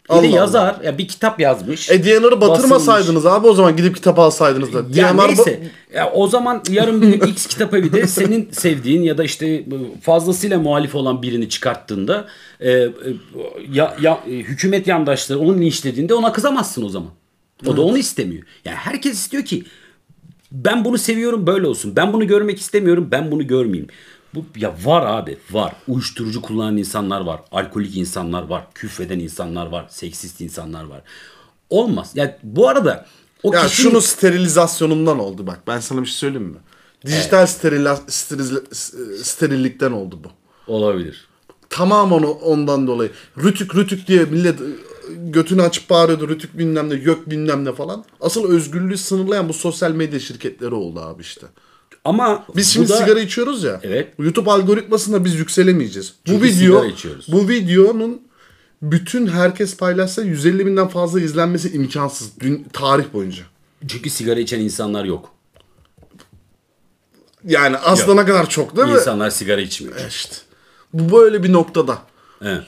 [0.09, 0.35] Bir Allah de Allah.
[0.35, 0.75] yazar.
[0.83, 1.91] Ya bir kitap yazmış.
[1.91, 4.77] E Diyanar'ı batırmasaydınız abi o zaman gidip kitap alsaydınız da.
[4.77, 5.71] Ya Diyanar neyse.
[5.93, 9.65] Ya o zaman yarın bir gün X kitap evi de senin sevdiğin ya da işte
[10.01, 12.27] fazlasıyla muhalif olan birini çıkarttığında
[12.59, 12.89] e, e,
[13.71, 17.09] ya, ya, e, hükümet yandaşları onu linçlediğinde ona kızamazsın o zaman.
[17.67, 18.43] O da onu istemiyor.
[18.65, 19.63] Yani herkes istiyor ki
[20.51, 21.95] ben bunu seviyorum böyle olsun.
[21.95, 23.87] Ben bunu görmek istemiyorum ben bunu görmeyeyim.
[24.35, 25.73] Bu ya var abi var.
[25.87, 27.41] Uyuşturucu kullanan insanlar var.
[27.51, 28.67] Alkolik insanlar var.
[28.75, 29.85] Küfreden insanlar var.
[29.89, 31.01] Seksist insanlar var.
[31.69, 32.11] olmaz.
[32.15, 33.05] Yani bu arada
[33.43, 35.59] o Ya kişinin şunu sterilizasyonundan oldu bak.
[35.67, 36.57] Ben sana bir şey söyleyeyim mi?
[37.05, 38.73] Dijital sterila, steril-
[39.23, 40.27] sterillikten oldu bu.
[40.73, 41.27] olabilir.
[41.69, 43.11] Tamamen o- ondan dolayı.
[43.37, 44.65] Rütük rütük diye millet e,
[45.17, 46.29] götünü açıp bağırıyordu.
[46.29, 48.05] Rütük bilmem ne, gök bilmem ne falan.
[48.21, 51.47] Asıl özgürlüğü sınırlayan bu sosyal medya şirketleri oldu abi işte.
[52.05, 53.79] Ama Biz şimdi da- sigara içiyoruz ya.
[53.83, 54.13] Evet.
[54.19, 56.13] YouTube algoritmasında biz yükselemeyeceğiz.
[56.25, 56.85] Çünkü bu video
[57.27, 58.21] bu videonun
[58.81, 62.39] bütün herkes paylaşsa 150 binden fazla izlenmesi imkansız.
[62.39, 63.43] Dün, tarih boyunca.
[63.87, 65.29] çünkü sigara içen insanlar yok.
[67.47, 68.93] Yani aslında ne kadar çok değil mi?
[68.93, 69.95] İnsanlar sigara içmiyor.
[70.09, 70.35] İşte.
[70.93, 71.97] Bu böyle bir noktada.
[72.41, 72.63] Evet.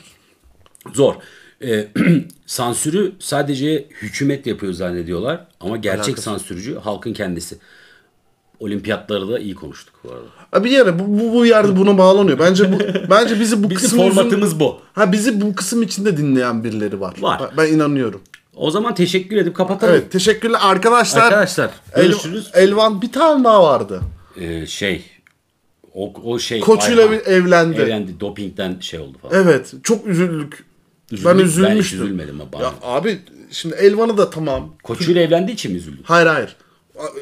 [0.94, 1.16] Zor.
[1.64, 1.88] Ee,
[2.46, 6.22] sansürü sadece hükümet yapıyor zannediyorlar ama gerçek Alakası.
[6.22, 7.58] sansürcü halkın kendisi.
[8.66, 10.26] Olimpiyatları da iyi konuştuk bu arada.
[10.51, 12.39] Ha bir yere bu, bu, bu yerde buna bağlanıyor.
[12.39, 14.80] Bence bu bence bizi bu Bizim kısım formatımız bu.
[14.93, 17.13] Ha bizi bu kısım içinde dinleyen birileri var.
[17.22, 17.41] Var.
[17.41, 18.22] Ben- Ben inanıyorum.
[18.55, 19.93] O zaman teşekkür edip kapatalım.
[19.93, 21.22] Evet, teşekkürler arkadaşlar.
[21.22, 22.51] Arkadaşlar El- görüşürüz.
[22.53, 24.01] Elvan bir tane daha vardı.
[24.39, 25.03] Ee, şey
[25.93, 27.82] o, o şey Koçuyla bir evlendi.
[27.82, 29.43] evlendi dopingden şey oldu falan.
[29.43, 30.63] Evet, çok üzüldük.
[31.11, 31.26] Üzüldük.
[31.28, 32.03] Ben Ben hiç üzülmüştüm.
[32.03, 32.63] üzülmedim ama.
[32.63, 33.20] Ya abi
[33.51, 34.74] şimdi Elvan'ı da tamam.
[34.84, 36.01] Koçuyla evlendiği için mi üzüldün?
[36.03, 36.55] Hayır hayır.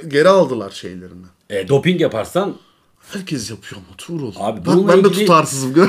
[0.08, 1.26] Geri aldılar şeylerini.
[1.50, 2.58] E, doping yaparsan
[3.12, 4.34] Herkes yapıyor ama Tuğrul.
[4.38, 5.74] Abi Bak bununla ben de ilgili- tutarsızım.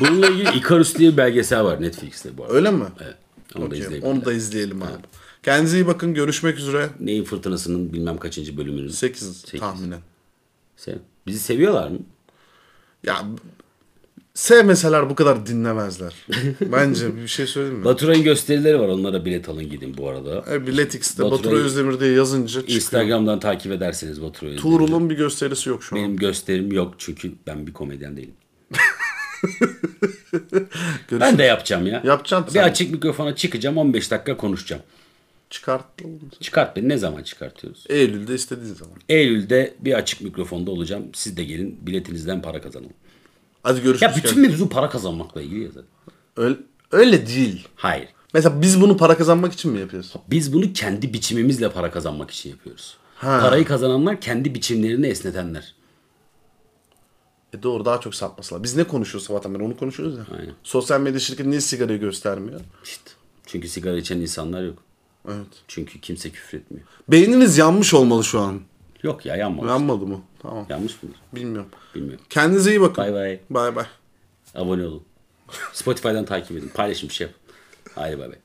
[0.00, 2.54] bununla ilgili Icarus diye bir belgesel var Netflix'te bu arada.
[2.54, 2.84] Öyle mi?
[3.04, 3.16] Evet.
[3.56, 4.12] Onu da Okey, izleyebilirler.
[4.12, 4.92] Onu da izleyelim abi.
[5.42, 6.14] Kendinize iyi bakın.
[6.14, 6.88] Görüşmek üzere.
[7.00, 8.88] Neyin fırtınasının bilmem kaçıncı bölümünün.
[8.88, 9.60] 8 Sekiz.
[9.60, 10.00] tahminen.
[10.76, 11.98] Sev- Bizi seviyorlar mı?
[13.04, 13.22] Ya
[14.38, 16.14] sevmeseler bu kadar dinlemezler.
[16.60, 17.84] Bence bir şey söyleyeyim mi?
[17.84, 18.88] Baturay'ın gösterileri var.
[18.88, 20.44] Onlara bilet alın gidin bu arada.
[20.54, 22.76] E, Biletix'te Baturay'ı- Batur Özdemir diye yazınca çıkıyor.
[22.76, 24.56] Instagram'dan takip ederseniz Baturay'ı.
[24.56, 26.02] Tuğrul'un bir gösterisi yok şu an.
[26.02, 28.34] Benim gösterim yok çünkü ben bir komedyen değilim.
[31.12, 32.02] ben de yapacağım ya.
[32.04, 32.68] Yapacaksın Bir sen.
[32.68, 34.82] açık mikrofona çıkacağım 15 dakika konuşacağım.
[35.50, 35.84] Çıkart.
[36.40, 37.84] Çıkart beni ne zaman çıkartıyoruz?
[37.88, 38.94] Eylül'de istediğin zaman.
[39.08, 41.04] Eylül'de bir açık mikrofonda olacağım.
[41.14, 42.90] Siz de gelin biletinizden para kazanın.
[43.62, 44.02] Hadi görüşürüz.
[44.02, 45.88] Ya bütün mevzu para kazanmakla ilgili ya zaten.
[46.36, 46.56] öyle,
[46.92, 47.68] öyle değil.
[47.76, 48.08] Hayır.
[48.34, 50.14] Mesela biz bunu para kazanmak için mi yapıyoruz?
[50.30, 52.96] Biz bunu kendi biçimimizle para kazanmak için yapıyoruz.
[53.16, 53.38] Ha.
[53.40, 55.74] Parayı kazananlar kendi biçimlerini esnetenler.
[57.54, 58.62] E doğru daha çok satmasılar.
[58.62, 60.26] Biz ne konuşuyoruz sabahtan beri onu konuşuyoruz ya.
[60.38, 60.54] Aynen.
[60.62, 62.60] Sosyal medya şirketi niye sigarayı göstermiyor?
[62.84, 63.10] İşte.
[63.46, 64.78] Çünkü sigara içen insanlar yok.
[65.28, 65.46] Evet.
[65.68, 66.86] Çünkü kimse küfretmiyor.
[67.08, 68.60] Beyniniz yanmış olmalı şu an.
[69.02, 69.70] Yok ya yanmamış.
[69.70, 70.20] Yanmadı mı?
[70.42, 70.66] Tamam.
[70.68, 71.16] Yanmış mıdır?
[71.32, 71.70] Bilmiyorum.
[71.94, 72.24] Bilmiyorum.
[72.30, 73.04] Kendinize iyi bakın.
[73.04, 73.40] Bay bay.
[73.50, 73.84] Bay bay.
[74.54, 75.02] Abone olun.
[75.72, 76.70] Spotify'dan takip edin.
[76.74, 77.40] Paylaşın bir şey yapın.
[77.94, 78.38] Haydi bay bay.